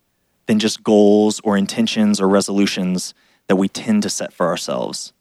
than 0.47 0.59
just 0.59 0.83
goals 0.83 1.39
or 1.43 1.55
intentions 1.55 2.19
or 2.19 2.27
resolutions 2.27 3.13
that 3.47 3.55
we 3.55 3.69
tend 3.69 4.03
to 4.03 4.09
set 4.09 4.33
for 4.33 4.47
ourselves. 4.47 5.13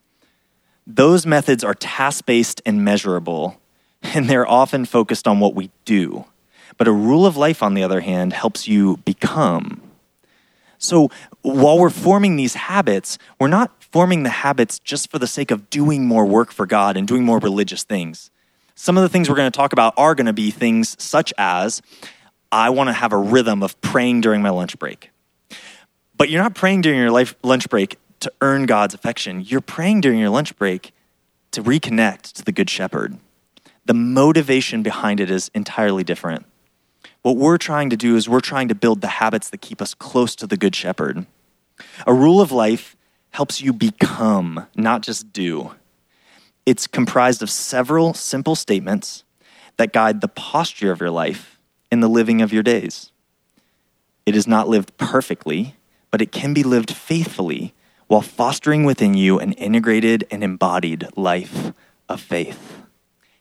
Those 0.86 1.24
methods 1.24 1.62
are 1.62 1.74
task 1.74 2.26
based 2.26 2.60
and 2.66 2.84
measurable, 2.84 3.60
and 4.02 4.28
they're 4.28 4.48
often 4.48 4.84
focused 4.84 5.28
on 5.28 5.38
what 5.38 5.54
we 5.54 5.70
do. 5.84 6.24
But 6.76 6.88
a 6.88 6.92
rule 6.92 7.26
of 7.26 7.36
life, 7.36 7.62
on 7.62 7.74
the 7.74 7.82
other 7.82 8.00
hand, 8.00 8.32
helps 8.32 8.66
you 8.66 8.96
become. 8.98 9.82
So 10.80 11.10
while 11.42 11.78
we're 11.78 11.90
forming 11.90 12.36
these 12.36 12.54
habits, 12.54 13.18
we're 13.38 13.48
not 13.48 13.70
forming 13.92 14.22
the 14.22 14.30
habits 14.30 14.78
just 14.78 15.10
for 15.10 15.18
the 15.18 15.26
sake 15.26 15.50
of 15.50 15.68
doing 15.68 16.06
more 16.06 16.24
work 16.24 16.50
for 16.50 16.66
God 16.66 16.96
and 16.96 17.06
doing 17.06 17.22
more 17.22 17.38
religious 17.38 17.84
things. 17.84 18.30
Some 18.74 18.96
of 18.96 19.02
the 19.02 19.08
things 19.10 19.28
we're 19.28 19.36
going 19.36 19.50
to 19.50 19.56
talk 19.56 19.74
about 19.74 19.92
are 19.98 20.14
going 20.14 20.26
to 20.26 20.32
be 20.32 20.50
things 20.50 20.96
such 21.00 21.34
as 21.36 21.82
I 22.50 22.70
want 22.70 22.88
to 22.88 22.94
have 22.94 23.12
a 23.12 23.18
rhythm 23.18 23.62
of 23.62 23.78
praying 23.82 24.22
during 24.22 24.40
my 24.40 24.48
lunch 24.48 24.78
break. 24.78 25.10
But 26.16 26.30
you're 26.30 26.42
not 26.42 26.54
praying 26.54 26.80
during 26.80 26.98
your 26.98 27.10
life, 27.10 27.34
lunch 27.42 27.68
break 27.68 27.98
to 28.20 28.32
earn 28.40 28.64
God's 28.64 28.94
affection. 28.94 29.42
You're 29.42 29.60
praying 29.60 30.00
during 30.00 30.18
your 30.18 30.30
lunch 30.30 30.56
break 30.56 30.92
to 31.50 31.62
reconnect 31.62 32.32
to 32.32 32.44
the 32.44 32.52
Good 32.52 32.70
Shepherd. 32.70 33.18
The 33.84 33.94
motivation 33.94 34.82
behind 34.82 35.20
it 35.20 35.30
is 35.30 35.50
entirely 35.54 36.04
different. 36.04 36.46
What 37.22 37.36
we're 37.36 37.58
trying 37.58 37.90
to 37.90 37.96
do 37.96 38.16
is 38.16 38.28
we're 38.28 38.40
trying 38.40 38.68
to 38.68 38.74
build 38.74 39.02
the 39.02 39.08
habits 39.08 39.50
that 39.50 39.60
keep 39.60 39.82
us 39.82 39.92
close 39.92 40.34
to 40.36 40.46
the 40.46 40.56
Good 40.56 40.74
Shepherd. 40.74 41.26
A 42.06 42.14
rule 42.14 42.40
of 42.40 42.50
life 42.50 42.96
helps 43.30 43.60
you 43.60 43.72
become, 43.72 44.66
not 44.74 45.02
just 45.02 45.32
do. 45.32 45.72
It's 46.64 46.86
comprised 46.86 47.42
of 47.42 47.50
several 47.50 48.14
simple 48.14 48.54
statements 48.54 49.24
that 49.76 49.92
guide 49.92 50.20
the 50.20 50.28
posture 50.28 50.92
of 50.92 51.00
your 51.00 51.10
life 51.10 51.58
and 51.90 52.02
the 52.02 52.08
living 52.08 52.40
of 52.40 52.52
your 52.52 52.62
days. 52.62 53.12
It 54.24 54.34
is 54.34 54.46
not 54.46 54.68
lived 54.68 54.96
perfectly, 54.96 55.76
but 56.10 56.22
it 56.22 56.32
can 56.32 56.54
be 56.54 56.62
lived 56.62 56.90
faithfully 56.90 57.74
while 58.06 58.22
fostering 58.22 58.84
within 58.84 59.14
you 59.14 59.38
an 59.38 59.52
integrated 59.52 60.26
and 60.30 60.42
embodied 60.42 61.06
life 61.16 61.72
of 62.08 62.20
faith. 62.20 62.82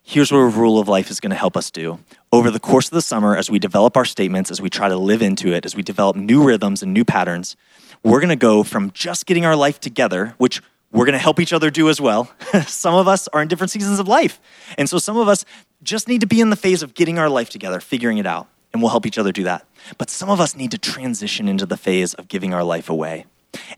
Here's 0.03 0.31
what 0.31 0.39
a 0.39 0.47
rule 0.47 0.79
of 0.79 0.87
life 0.87 1.09
is 1.09 1.19
going 1.19 1.31
to 1.31 1.35
help 1.35 1.55
us 1.55 1.71
do. 1.71 1.99
Over 2.31 2.51
the 2.51 2.59
course 2.59 2.85
of 2.87 2.93
the 2.93 3.01
summer, 3.01 3.35
as 3.35 3.49
we 3.49 3.57
develop 3.57 3.97
our 3.97 4.05
statements, 4.05 4.51
as 4.51 4.61
we 4.61 4.69
try 4.69 4.87
to 4.87 4.95
live 4.95 5.23
into 5.23 5.51
it, 5.51 5.65
as 5.65 5.75
we 5.75 5.81
develop 5.81 6.15
new 6.15 6.43
rhythms 6.43 6.83
and 6.83 6.93
new 6.93 7.03
patterns, 7.03 7.55
we're 8.03 8.19
going 8.19 8.29
to 8.29 8.35
go 8.35 8.63
from 8.63 8.91
just 8.91 9.25
getting 9.25 9.45
our 9.45 9.55
life 9.55 9.79
together, 9.79 10.35
which 10.37 10.61
we're 10.91 11.05
going 11.05 11.13
to 11.13 11.19
help 11.19 11.39
each 11.39 11.53
other 11.53 11.71
do 11.71 11.89
as 11.89 11.99
well. 11.99 12.31
some 12.67 12.93
of 12.93 13.07
us 13.07 13.27
are 13.29 13.41
in 13.41 13.47
different 13.47 13.71
seasons 13.71 13.99
of 13.99 14.07
life. 14.07 14.39
And 14.77 14.87
so 14.87 14.99
some 14.99 15.17
of 15.17 15.27
us 15.27 15.43
just 15.81 16.07
need 16.07 16.21
to 16.21 16.27
be 16.27 16.39
in 16.39 16.51
the 16.51 16.55
phase 16.55 16.83
of 16.83 16.93
getting 16.93 17.17
our 17.17 17.29
life 17.29 17.49
together, 17.49 17.79
figuring 17.79 18.19
it 18.19 18.27
out, 18.27 18.47
and 18.73 18.81
we'll 18.81 18.91
help 18.91 19.07
each 19.07 19.17
other 19.17 19.31
do 19.31 19.43
that. 19.45 19.65
But 19.97 20.11
some 20.11 20.29
of 20.29 20.39
us 20.39 20.55
need 20.55 20.69
to 20.71 20.77
transition 20.77 21.47
into 21.47 21.65
the 21.65 21.77
phase 21.77 22.13
of 22.13 22.27
giving 22.27 22.53
our 22.53 22.63
life 22.63 22.89
away. 22.89 23.25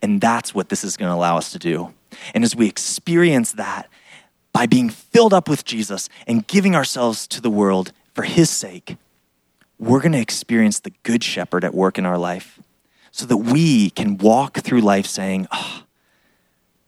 And 0.01 0.19
that's 0.19 0.53
what 0.53 0.67
this 0.67 0.83
is 0.83 0.97
going 0.97 1.09
to 1.09 1.15
allow 1.15 1.37
us 1.37 1.53
to 1.53 1.59
do. 1.59 1.93
And 2.33 2.43
as 2.43 2.53
we 2.53 2.67
experience 2.67 3.53
that 3.53 3.89
by 4.51 4.65
being 4.65 4.89
filled 4.89 5.33
up 5.33 5.47
with 5.47 5.63
Jesus 5.63 6.09
and 6.27 6.45
giving 6.45 6.75
ourselves 6.75 7.27
to 7.27 7.39
the 7.39 7.49
world 7.49 7.93
for 8.13 8.23
his 8.23 8.49
sake, 8.49 8.97
we're 9.79 10.01
going 10.01 10.11
to 10.11 10.19
experience 10.19 10.79
the 10.79 10.93
good 11.03 11.23
shepherd 11.23 11.63
at 11.63 11.73
work 11.73 11.97
in 11.97 12.05
our 12.05 12.17
life 12.17 12.59
so 13.11 13.25
that 13.25 13.37
we 13.37 13.89
can 13.89 14.17
walk 14.17 14.59
through 14.59 14.81
life 14.81 15.05
saying, 15.05 15.47
oh, 15.51 15.83